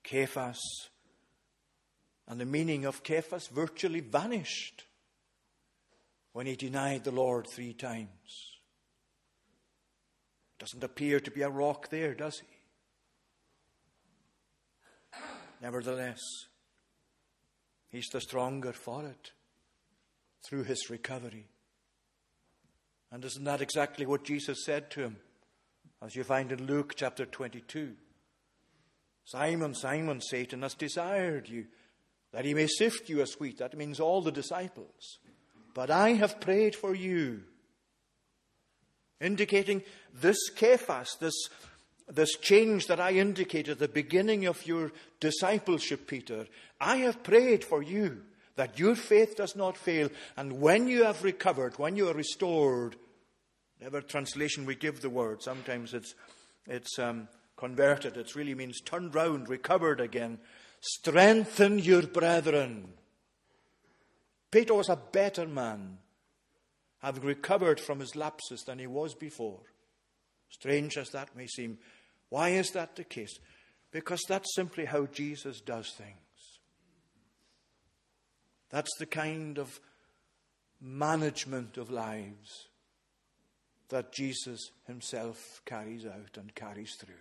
Cephas 0.06 0.60
and 2.28 2.40
the 2.40 2.46
meaning 2.46 2.86
of 2.86 3.02
Cephas 3.06 3.48
virtually 3.48 4.02
vanished 4.02 4.84
when 6.34 6.46
he 6.46 6.56
denied 6.56 7.06
the 7.06 7.12
Lord 7.12 7.48
three 7.48 7.74
times. 7.74 8.47
Doesn't 10.60 10.84
appear 10.84 11.20
to 11.20 11.32
be 11.32 11.42
a 11.42 11.50
rock 11.50 11.90
there, 11.90 12.14
does 12.14 12.40
he? 12.40 12.48
Nevertheless, 15.62 16.20
he's 17.90 18.10
the 18.10 18.22
stronger 18.22 18.74
for 18.74 19.06
it 19.06 19.32
through 20.48 20.64
his 20.64 20.90
recovery. 20.90 21.48
And 23.12 23.24
isn't 23.24 23.44
that 23.44 23.62
exactly 23.62 24.06
what 24.06 24.24
Jesus 24.24 24.66
said 24.66 24.92
to 24.92 25.02
him? 25.02 25.18
As 26.02 26.16
you 26.16 26.24
find 26.24 26.52
in 26.52 26.68
Luke 26.68 26.94
chapter 26.96 27.26
22. 27.26 27.94
Simon, 29.26 29.74
Simon, 29.74 30.22
Satan 30.22 30.62
has 30.62 30.76
desired 30.76 31.50
you 31.50 31.66
that 32.32 32.46
he 32.46 32.54
may 32.54 32.68
sift 32.68 33.10
you 33.10 33.22
as 33.22 33.40
wheat. 33.40 33.58
That 33.58 33.78
means 33.78 34.00
all 34.00 34.22
the 34.22 34.32
disciples. 34.32 35.20
But 35.74 35.90
I 35.90 36.14
have 36.14 36.40
prayed 36.40 36.76
for 36.76 36.94
you 36.94 37.44
indicating 39.20 39.84
this 40.14 40.38
Cephas, 40.56 41.18
this, 41.20 41.36
this 42.08 42.36
change 42.38 42.88
that 42.88 43.00
I 43.00 43.12
indicated 43.12 43.72
at 43.74 43.80
the 43.80 43.88
beginning 43.88 44.46
of 44.46 44.66
your 44.66 44.92
discipleship, 45.20 46.08
Peter. 46.08 46.48
I 46.80 46.98
have 46.98 47.24
prayed 47.24 47.64
for 47.64 47.82
you 47.82 48.22
that 48.56 48.80
your 48.80 48.96
faith 48.96 49.36
does 49.36 49.56
not 49.56 49.78
fail, 49.78 50.10
and 50.36 50.60
when 50.60 50.88
you 50.88 51.04
have 51.04 51.24
recovered, 51.24 51.78
when 51.78 51.96
you 51.96 52.10
are 52.10 52.14
restored, 52.14 52.96
whatever 53.78 54.02
translation 54.02 54.66
we 54.66 54.76
give 54.76 55.02
the 55.02 55.10
word, 55.10 55.44
sometimes 55.44 55.94
it's, 55.94 56.16
it's 56.66 56.98
um, 56.98 57.28
converted, 57.56 58.18
it 58.18 58.36
really 58.36 58.56
means 58.56 58.82
turned 58.82 59.14
round, 59.14 59.48
recovered 59.48 60.00
again. 60.00 60.40
Strengthen 60.82 61.80
your 61.80 62.04
brethren. 62.04 62.94
Peter 64.50 64.74
was 64.74 64.90
a 64.90 64.96
better 64.96 65.48
man 65.48 65.98
having 67.00 67.24
recovered 67.24 67.80
from 67.80 68.00
his 68.00 68.16
lapses 68.16 68.64
than 68.64 68.80
he 68.80 68.88
was 68.88 69.14
before. 69.14 69.62
Strange 70.50 70.98
as 70.98 71.10
that 71.12 71.36
may 71.36 71.48
seem. 71.48 71.78
Why 72.30 72.50
is 72.50 72.72
that 72.72 72.96
the 72.96 73.04
case? 73.04 73.40
Because 73.92 74.22
that's 74.28 74.56
simply 74.56 74.86
how 74.86 75.06
Jesus 75.06 75.62
does 75.62 75.92
things. 75.92 76.18
That's 78.70 78.92
the 79.00 79.06
kind 79.06 79.58
of 79.58 79.80
management 80.82 81.78
of 81.78 81.90
lives 81.90 82.68
that 83.90 84.12
Jesus 84.12 84.72
himself 84.86 85.62
carries 85.66 86.06
out 86.06 86.38
and 86.38 86.54
carries 86.54 86.94
through. 87.00 87.16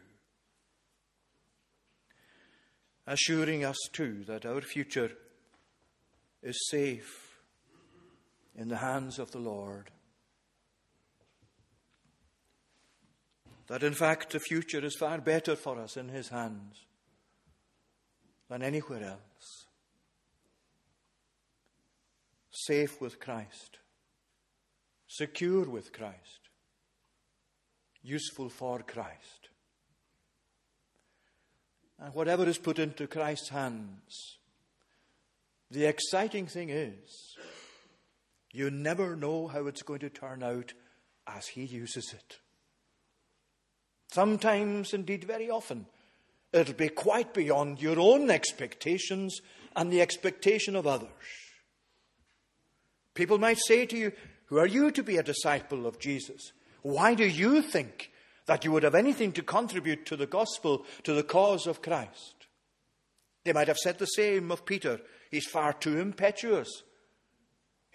Assuring 3.06 3.64
us, 3.64 3.78
too, 3.92 4.24
that 4.26 4.44
our 4.44 4.60
future 4.60 5.12
is 6.42 6.58
safe 6.68 7.25
in 8.56 8.68
the 8.68 8.78
hands 8.78 9.18
of 9.18 9.30
the 9.30 9.38
Lord. 9.38 9.90
That 13.68 13.82
in 13.82 13.94
fact 13.94 14.30
the 14.30 14.40
future 14.40 14.84
is 14.84 14.96
far 14.96 15.20
better 15.20 15.56
for 15.56 15.78
us 15.78 15.96
in 15.96 16.08
His 16.08 16.28
hands 16.28 16.86
than 18.48 18.62
anywhere 18.62 19.04
else. 19.04 19.66
Safe 22.50 23.00
with 23.00 23.20
Christ, 23.20 23.78
secure 25.06 25.68
with 25.68 25.92
Christ, 25.92 26.48
useful 28.02 28.48
for 28.48 28.80
Christ. 28.80 29.48
And 31.98 32.14
whatever 32.14 32.46
is 32.46 32.58
put 32.58 32.78
into 32.78 33.06
Christ's 33.06 33.50
hands, 33.50 34.38
the 35.70 35.86
exciting 35.86 36.46
thing 36.46 36.70
is 36.70 37.36
you 38.56 38.70
never 38.70 39.14
know 39.16 39.48
how 39.48 39.66
it's 39.66 39.82
going 39.82 40.00
to 40.00 40.08
turn 40.08 40.42
out 40.42 40.72
as 41.26 41.46
He 41.46 41.64
uses 41.64 42.14
it. 42.14 42.38
Sometimes, 44.10 44.94
indeed, 44.94 45.24
very 45.24 45.50
often, 45.50 45.86
it'll 46.52 46.74
be 46.74 46.88
quite 46.88 47.34
beyond 47.34 47.82
your 47.82 48.00
own 48.00 48.30
expectations 48.30 49.40
and 49.74 49.92
the 49.92 50.00
expectation 50.00 50.74
of 50.74 50.86
others. 50.86 51.10
People 53.14 53.38
might 53.38 53.58
say 53.58 53.84
to 53.86 53.96
you, 53.96 54.12
Who 54.46 54.58
are 54.58 54.66
you 54.66 54.90
to 54.92 55.02
be 55.02 55.18
a 55.18 55.22
disciple 55.22 55.86
of 55.86 55.98
Jesus? 55.98 56.52
Why 56.82 57.14
do 57.14 57.26
you 57.26 57.60
think 57.62 58.10
that 58.46 58.64
you 58.64 58.72
would 58.72 58.84
have 58.84 58.94
anything 58.94 59.32
to 59.32 59.42
contribute 59.42 60.06
to 60.06 60.16
the 60.16 60.26
gospel, 60.26 60.86
to 61.02 61.12
the 61.12 61.24
cause 61.24 61.66
of 61.66 61.82
Christ? 61.82 62.46
They 63.44 63.52
might 63.52 63.68
have 63.68 63.76
said 63.76 63.98
the 63.98 64.06
same 64.06 64.50
of 64.50 64.64
Peter. 64.64 65.00
He's 65.30 65.46
far 65.46 65.72
too 65.72 65.98
impetuous. 65.98 66.82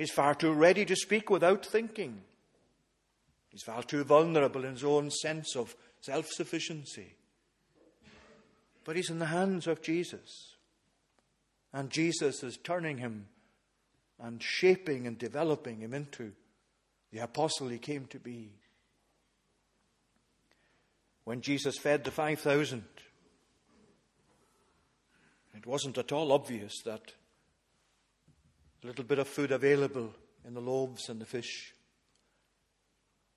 He's 0.01 0.09
far 0.09 0.33
too 0.33 0.51
ready 0.51 0.83
to 0.85 0.95
speak 0.95 1.29
without 1.29 1.63
thinking. 1.63 2.23
He's 3.49 3.61
far 3.61 3.83
too 3.83 4.03
vulnerable 4.03 4.65
in 4.65 4.71
his 4.71 4.83
own 4.83 5.11
sense 5.11 5.55
of 5.55 5.75
self 5.99 6.27
sufficiency. 6.27 7.13
But 8.83 8.95
he's 8.95 9.11
in 9.11 9.19
the 9.19 9.27
hands 9.27 9.67
of 9.67 9.83
Jesus. 9.83 10.55
And 11.71 11.91
Jesus 11.91 12.41
is 12.41 12.57
turning 12.57 12.97
him 12.97 13.27
and 14.19 14.41
shaping 14.41 15.05
and 15.05 15.19
developing 15.19 15.82
him 15.82 15.93
into 15.93 16.32
the 17.11 17.19
apostle 17.19 17.67
he 17.67 17.78
came 17.78 18.07
to 18.07 18.17
be. 18.17 18.53
When 21.26 21.41
Jesus 21.41 21.78
fed 21.78 22.05
the 22.05 22.09
5,000, 22.09 22.84
it 25.55 25.67
wasn't 25.67 25.99
at 25.99 26.11
all 26.11 26.32
obvious 26.32 26.82
that 26.86 27.13
a 28.84 28.88
little 28.88 29.03
bit 29.03 29.19
of 29.19 29.27
food 29.27 29.51
available 29.51 30.13
in 30.45 30.53
the 30.53 30.61
loaves 30.61 31.09
and 31.09 31.21
the 31.21 31.25
fish. 31.25 31.73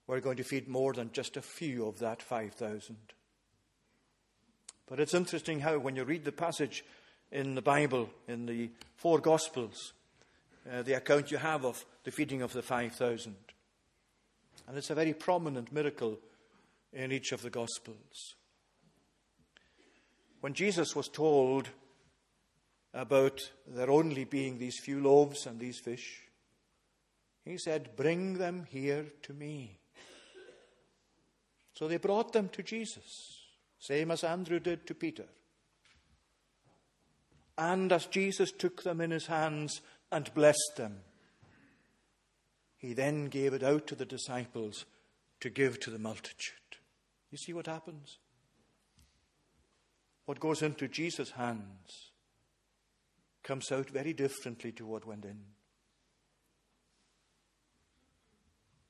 We're 0.06 0.20
going 0.20 0.36
to 0.36 0.44
feed 0.44 0.68
more 0.68 0.92
than 0.92 1.12
just 1.12 1.36
a 1.36 1.42
few 1.42 1.86
of 1.86 1.98
that 1.98 2.22
5,000. 2.22 2.96
But 4.86 5.00
it's 5.00 5.14
interesting 5.14 5.60
how, 5.60 5.78
when 5.78 5.96
you 5.96 6.04
read 6.04 6.24
the 6.24 6.32
passage 6.32 6.84
in 7.30 7.54
the 7.54 7.62
Bible, 7.62 8.10
in 8.28 8.46
the 8.46 8.70
four 8.96 9.18
Gospels, 9.18 9.92
uh, 10.70 10.82
the 10.82 10.94
account 10.94 11.30
you 11.30 11.38
have 11.38 11.64
of 11.64 11.84
the 12.04 12.10
feeding 12.10 12.42
of 12.42 12.52
the 12.52 12.62
5,000. 12.62 13.34
And 14.66 14.78
it's 14.78 14.90
a 14.90 14.94
very 14.94 15.14
prominent 15.14 15.72
miracle 15.72 16.18
in 16.92 17.12
each 17.12 17.32
of 17.32 17.42
the 17.42 17.50
Gospels. 17.50 18.34
When 20.40 20.54
Jesus 20.54 20.94
was 20.94 21.08
told 21.08 21.68
about 22.94 23.50
there 23.66 23.90
only 23.90 24.24
being 24.24 24.58
these 24.58 24.78
few 24.78 25.00
loaves 25.00 25.46
and 25.46 25.58
these 25.58 25.80
fish. 25.80 26.22
He 27.44 27.58
said, 27.58 27.96
Bring 27.96 28.34
them 28.34 28.66
here 28.70 29.06
to 29.22 29.34
me. 29.34 29.78
So 31.74 31.88
they 31.88 31.96
brought 31.96 32.32
them 32.32 32.48
to 32.50 32.62
Jesus, 32.62 33.40
same 33.80 34.12
as 34.12 34.22
Andrew 34.22 34.60
did 34.60 34.86
to 34.86 34.94
Peter. 34.94 35.26
And 37.58 37.92
as 37.92 38.06
Jesus 38.06 38.52
took 38.52 38.84
them 38.84 39.00
in 39.00 39.10
his 39.10 39.26
hands 39.26 39.80
and 40.10 40.32
blessed 40.34 40.76
them, 40.76 41.00
he 42.76 42.94
then 42.94 43.26
gave 43.26 43.54
it 43.54 43.62
out 43.62 43.86
to 43.88 43.94
the 43.96 44.04
disciples 44.04 44.84
to 45.40 45.50
give 45.50 45.80
to 45.80 45.90
the 45.90 45.98
multitude. 45.98 46.54
You 47.30 47.38
see 47.38 47.52
what 47.52 47.66
happens? 47.66 48.18
What 50.26 50.40
goes 50.40 50.62
into 50.62 50.86
Jesus' 50.86 51.32
hands 51.32 52.03
comes 53.44 53.70
out 53.70 53.90
very 53.90 54.12
differently 54.12 54.72
to 54.72 54.84
what 54.84 55.06
went 55.06 55.24
in. 55.24 55.38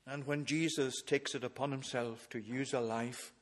And 0.06 0.26
when 0.26 0.44
Jesus 0.44 1.02
takes 1.02 1.34
it 1.34 1.44
upon 1.44 1.70
himself 1.70 2.28
to 2.30 2.38
use 2.38 2.72
a 2.72 2.80
life, 2.80 3.32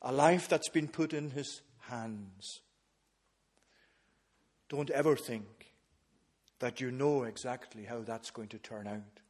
a 0.00 0.12
life 0.12 0.48
that's 0.48 0.68
been 0.68 0.88
put 0.88 1.12
in 1.12 1.30
his 1.30 1.62
hands, 1.88 2.60
don't 4.68 4.90
ever 4.90 5.16
think 5.16 5.72
that 6.60 6.80
you 6.80 6.90
know 6.90 7.24
exactly 7.24 7.84
how 7.84 8.00
that's 8.00 8.30
going 8.30 8.48
to 8.48 8.58
turn 8.58 8.86
out. 8.86 9.20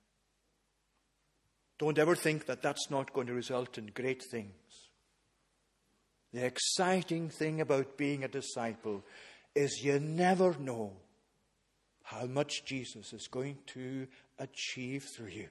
Don't 1.78 1.98
ever 1.98 2.16
think 2.16 2.46
that 2.46 2.62
that's 2.62 2.90
not 2.90 3.12
going 3.12 3.28
to 3.28 3.34
result 3.34 3.78
in 3.78 3.86
great 3.94 4.22
things. 4.30 4.52
The 6.32 6.44
exciting 6.44 7.30
thing 7.30 7.60
about 7.60 7.96
being 7.96 8.24
a 8.24 8.28
disciple 8.28 9.04
is 9.58 9.82
you 9.82 9.98
never 9.98 10.54
know 10.58 10.92
how 12.04 12.26
much 12.26 12.64
Jesus 12.64 13.12
is 13.12 13.26
going 13.26 13.58
to 13.66 14.06
achieve 14.38 15.04
through 15.14 15.28
you 15.28 15.48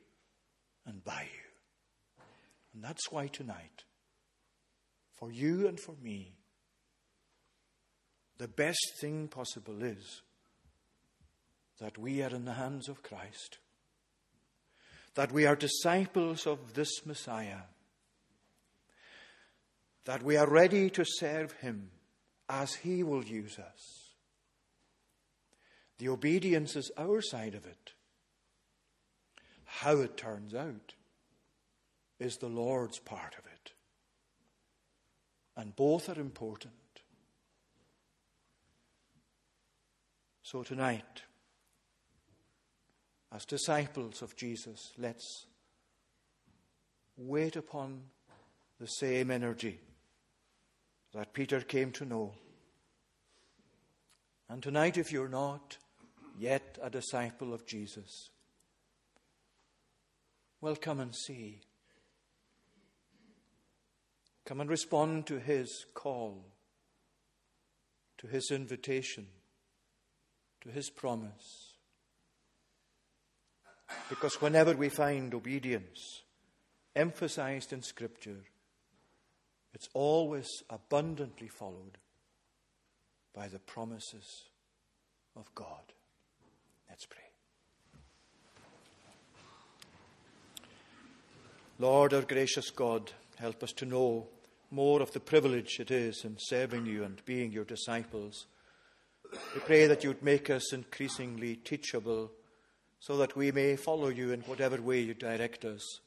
and 0.86 1.04
by 1.04 1.22
you. 1.22 2.24
And 2.74 2.84
that's 2.84 3.12
why 3.12 3.28
tonight, 3.28 3.84
for 5.16 5.32
you 5.32 5.68
and 5.68 5.80
for 5.80 5.96
me, 6.02 6.34
the 8.38 8.48
best 8.48 8.94
thing 9.02 9.28
possible 9.28 9.84
is 9.84 10.22
that 11.80 11.98
we 11.98 12.24
are 12.24 12.30
in 12.30 12.46
the 12.46 12.54
hands 12.54 12.88
of 12.88 13.04
Christ, 13.04 13.58
that 15.16 15.32
we 15.32 15.46
are 15.46 15.56
disciples 15.56 16.48
of 16.48 16.76
this 16.76 17.06
Messiah, 17.06 17.64
that 20.06 20.24
we 20.24 20.38
are 20.38 20.50
ready 20.50 20.90
to 20.92 21.04
serve 21.06 21.52
Him 21.54 21.90
as 22.48 22.76
He 22.76 23.04
will 23.04 23.24
use 23.24 23.60
us. 23.60 23.97
The 25.98 26.10
obedience 26.10 26.76
is 26.76 26.92
our 26.98 27.22
side 27.22 27.56
of 27.56 27.66
it. 27.66 27.94
How 29.66 29.98
it 29.98 30.16
turns 30.16 30.54
out 30.54 30.94
is 32.20 32.38
the 32.38 32.48
Lord's 32.48 33.00
part 33.00 33.36
of 33.38 33.46
it. 33.46 33.72
And 35.56 35.76
both 35.76 36.08
are 36.10 36.20
important. 36.20 36.74
So 40.44 40.64
tonight, 40.64 41.24
as 43.34 43.44
disciples 43.44 44.22
of 44.22 44.36
Jesus, 44.36 44.94
let's 44.98 45.48
wait 47.18 47.56
upon 47.56 48.04
the 48.80 48.88
same 48.88 49.32
energy 49.32 49.80
that 51.14 51.34
Peter 51.34 51.60
came 51.62 51.92
to 51.92 52.06
know. 52.06 52.34
And 54.48 54.64
tonight, 54.64 54.98
if 54.98 55.12
you're 55.12 55.28
not 55.28 55.78
yet 56.38 56.78
a 56.82 56.90
disciple 56.90 57.54
of 57.54 57.66
Jesus, 57.66 58.30
well, 60.62 60.76
come 60.76 61.00
and 61.00 61.16
see. 61.16 61.62
Come 64.46 64.62
and 64.62 64.70
respond 64.70 65.28
to 65.28 65.40
his 65.40 65.86
call, 65.94 66.46
to 68.18 68.28
his 68.28 68.50
invitation 68.50 69.28
to 70.68 70.74
his 70.74 70.90
promise. 70.90 71.74
Because 74.10 74.42
whenever 74.42 74.74
we 74.74 74.90
find 74.90 75.34
obedience 75.34 76.24
emphasized 76.96 77.72
in 77.72 77.82
Scripture, 77.82 78.44
it's 79.74 79.88
always 79.94 80.48
abundantly 80.70 81.48
followed 81.48 81.98
by 83.34 83.48
the 83.48 83.60
promises 83.60 84.50
of 85.36 85.54
God. 85.56 85.94
Let's 86.90 87.06
pray. 87.06 87.20
Lord, 91.80 92.14
our 92.14 92.22
gracious 92.22 92.70
God, 92.72 93.12
help 93.38 93.62
us 93.64 93.72
to 93.74 93.86
know 93.86 94.28
more 94.72 95.02
of 95.02 95.12
the 95.12 95.20
privilege 95.20 95.80
it 95.80 95.92
is 95.92 96.24
in 96.26 96.38
serving 96.40 96.86
you 96.86 97.04
and 97.04 97.24
being 97.26 97.52
your 97.52 97.64
disciples. 97.64 98.48
We 99.54 99.62
pray 99.62 99.88
that 99.88 100.04
you 100.04 100.10
would 100.10 100.24
make 100.24 100.50
us 100.50 100.74
increasingly 100.74 101.56
teachable 101.56 102.32
so 103.00 103.18
that 103.18 103.36
we 103.36 103.52
may 103.52 103.76
follow 103.76 104.08
you 104.08 104.32
in 104.32 104.42
whatever 104.42 104.82
way 104.82 105.02
you 105.02 105.14
direct 105.14 105.66
us. 105.66 106.00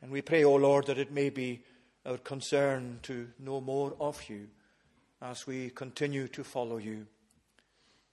And 0.00 0.10
we 0.10 0.20
pray, 0.20 0.44
O 0.44 0.54
oh 0.54 0.56
Lord, 0.56 0.86
that 0.86 0.98
it 0.98 1.12
may 1.12 1.30
be 1.30 1.62
our 2.04 2.18
concern 2.18 2.98
to 3.02 3.28
know 3.38 3.60
more 3.60 3.94
of 4.00 4.28
you 4.28 4.48
as 5.20 5.46
we 5.46 5.70
continue 5.70 6.26
to 6.28 6.42
follow 6.42 6.78
you. 6.78 7.06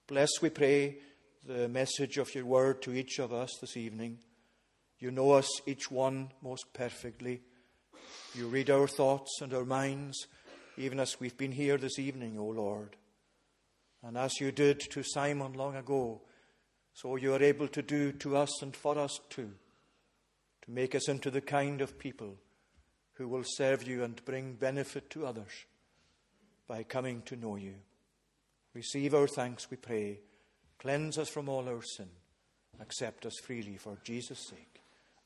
Bless, 0.06 0.30
we 0.40 0.50
pray, 0.50 0.98
the 1.46 1.68
message 1.68 2.18
of 2.18 2.34
your 2.34 2.44
word 2.44 2.82
to 2.82 2.92
each 2.92 3.18
of 3.18 3.32
us 3.32 3.56
this 3.60 3.76
evening. 3.76 4.18
You 4.98 5.10
know 5.10 5.32
us, 5.32 5.48
each 5.66 5.90
one, 5.90 6.30
most 6.42 6.72
perfectly. 6.74 7.40
You 8.34 8.48
read 8.48 8.68
our 8.68 8.86
thoughts 8.86 9.40
and 9.40 9.54
our 9.54 9.64
minds, 9.64 10.26
even 10.76 11.00
as 11.00 11.18
we've 11.18 11.36
been 11.36 11.52
here 11.52 11.78
this 11.78 11.98
evening, 11.98 12.38
O 12.38 12.44
Lord. 12.44 12.96
And 14.02 14.18
as 14.18 14.38
you 14.38 14.52
did 14.52 14.80
to 14.90 15.02
Simon 15.02 15.54
long 15.54 15.76
ago, 15.76 16.20
so 16.92 17.16
you 17.16 17.32
are 17.34 17.42
able 17.42 17.68
to 17.68 17.82
do 17.82 18.12
to 18.12 18.36
us 18.36 18.62
and 18.62 18.76
for 18.76 18.98
us 18.98 19.18
too, 19.30 19.50
to 20.62 20.70
make 20.70 20.94
us 20.94 21.08
into 21.08 21.30
the 21.30 21.40
kind 21.40 21.80
of 21.80 21.98
people 21.98 22.36
who 23.14 23.28
will 23.28 23.44
serve 23.44 23.88
you 23.88 24.04
and 24.04 24.24
bring 24.26 24.54
benefit 24.54 25.08
to 25.10 25.26
others 25.26 25.64
by 26.68 26.82
coming 26.82 27.22
to 27.22 27.36
know 27.36 27.56
you. 27.56 27.74
Receive 28.74 29.14
our 29.14 29.26
thanks, 29.26 29.70
we 29.70 29.76
pray. 29.76 30.20
Cleanse 30.80 31.18
us 31.18 31.28
from 31.28 31.48
all 31.48 31.68
our 31.68 31.82
sin. 31.82 32.08
Accept 32.80 33.26
us 33.26 33.34
freely 33.42 33.76
for 33.76 33.96
Jesus' 34.02 34.48
sake. 34.48 34.80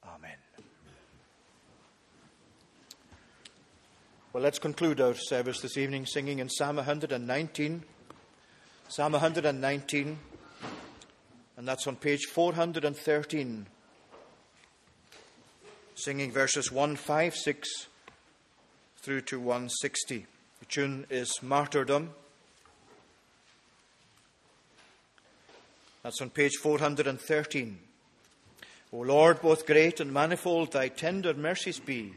Amen. 0.04 0.36
Well, 4.32 4.42
let's 4.42 4.58
conclude 4.58 5.00
our 5.00 5.14
service 5.14 5.60
this 5.60 5.76
evening 5.76 6.06
singing 6.06 6.40
in 6.40 6.48
Psalm 6.48 6.76
119. 6.76 7.84
Psalm 8.88 9.12
119, 9.12 10.18
and 11.56 11.66
that's 11.66 11.86
on 11.86 11.96
page 11.96 12.26
413, 12.26 13.66
singing 15.94 16.30
verses 16.30 16.70
156 16.70 17.86
through 18.98 19.22
to 19.22 19.40
160. 19.40 20.26
The 20.60 20.64
tune 20.66 21.06
is 21.08 21.42
Martyrdom. 21.42 22.10
That's 26.04 26.20
on 26.20 26.28
page 26.28 26.56
413. 26.60 27.78
O 28.92 28.98
Lord, 28.98 29.40
both 29.40 29.64
great 29.64 30.00
and 30.00 30.12
manifold, 30.12 30.72
thy 30.72 30.88
tender 30.88 31.32
mercies 31.32 31.80
be. 31.80 32.12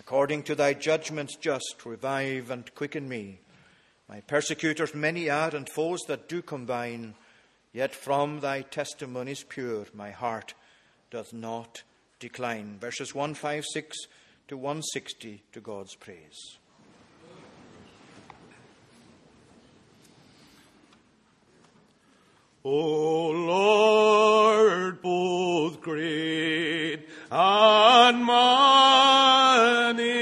According 0.00 0.42
to 0.42 0.56
thy 0.56 0.74
judgments 0.74 1.36
just, 1.36 1.86
revive 1.86 2.50
and 2.50 2.74
quicken 2.74 3.08
me. 3.08 3.38
My 4.08 4.22
persecutors 4.22 4.92
many 4.92 5.30
are, 5.30 5.54
and 5.54 5.68
foes 5.70 6.00
that 6.08 6.28
do 6.28 6.42
combine. 6.42 7.14
Yet 7.72 7.94
from 7.94 8.40
thy 8.40 8.62
testimonies 8.62 9.44
pure 9.48 9.86
my 9.94 10.10
heart 10.10 10.54
doth 11.12 11.32
not 11.32 11.84
decline. 12.18 12.78
Verses 12.80 13.14
156 13.14 13.96
to 14.48 14.56
160 14.56 15.44
to 15.52 15.60
God's 15.60 15.94
praise. 15.94 16.58
O 22.64 23.30
Lord, 23.30 25.02
both 25.02 25.80
great 25.80 27.00
and 27.28 28.24
manifold, 28.24 30.21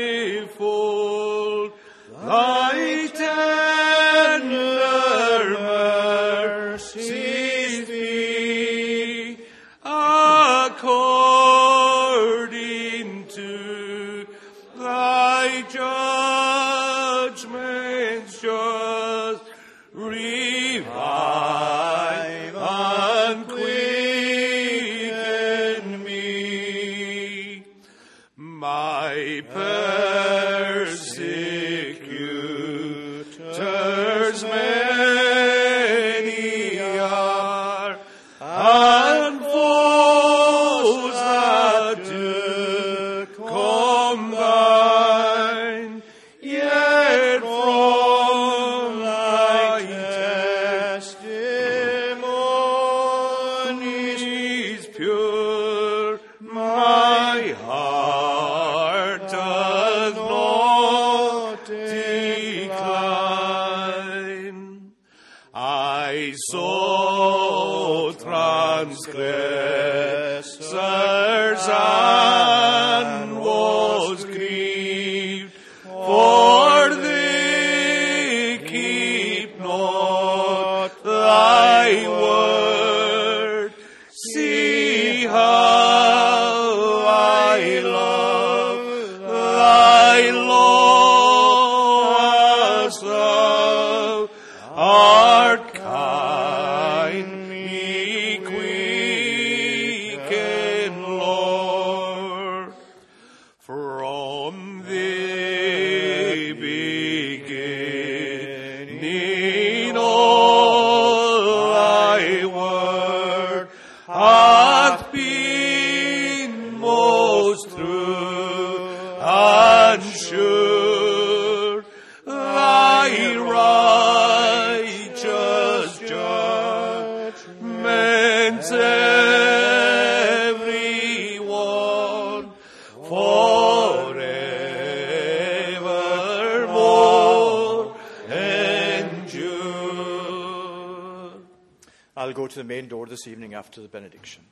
after 143.71 143.83
the 143.83 143.89
benediction. 143.89 144.43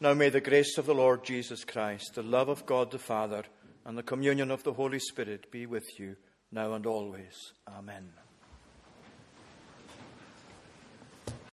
Now 0.00 0.12
may 0.12 0.30
the 0.30 0.40
grace 0.40 0.78
of 0.78 0.86
the 0.86 0.96
Lord 0.96 1.22
Jesus 1.22 1.64
Christ, 1.64 2.16
the 2.16 2.24
love 2.24 2.48
of 2.48 2.66
God 2.66 2.90
the 2.90 2.98
Father, 2.98 3.44
and 3.84 3.96
the 3.96 4.02
communion 4.02 4.50
of 4.50 4.64
the 4.64 4.72
Holy 4.72 4.98
Spirit 4.98 5.52
be 5.52 5.64
with 5.64 6.00
you 6.00 6.16
now 6.50 6.72
and 6.72 6.86
always. 6.86 7.52
Amen. 7.68 8.10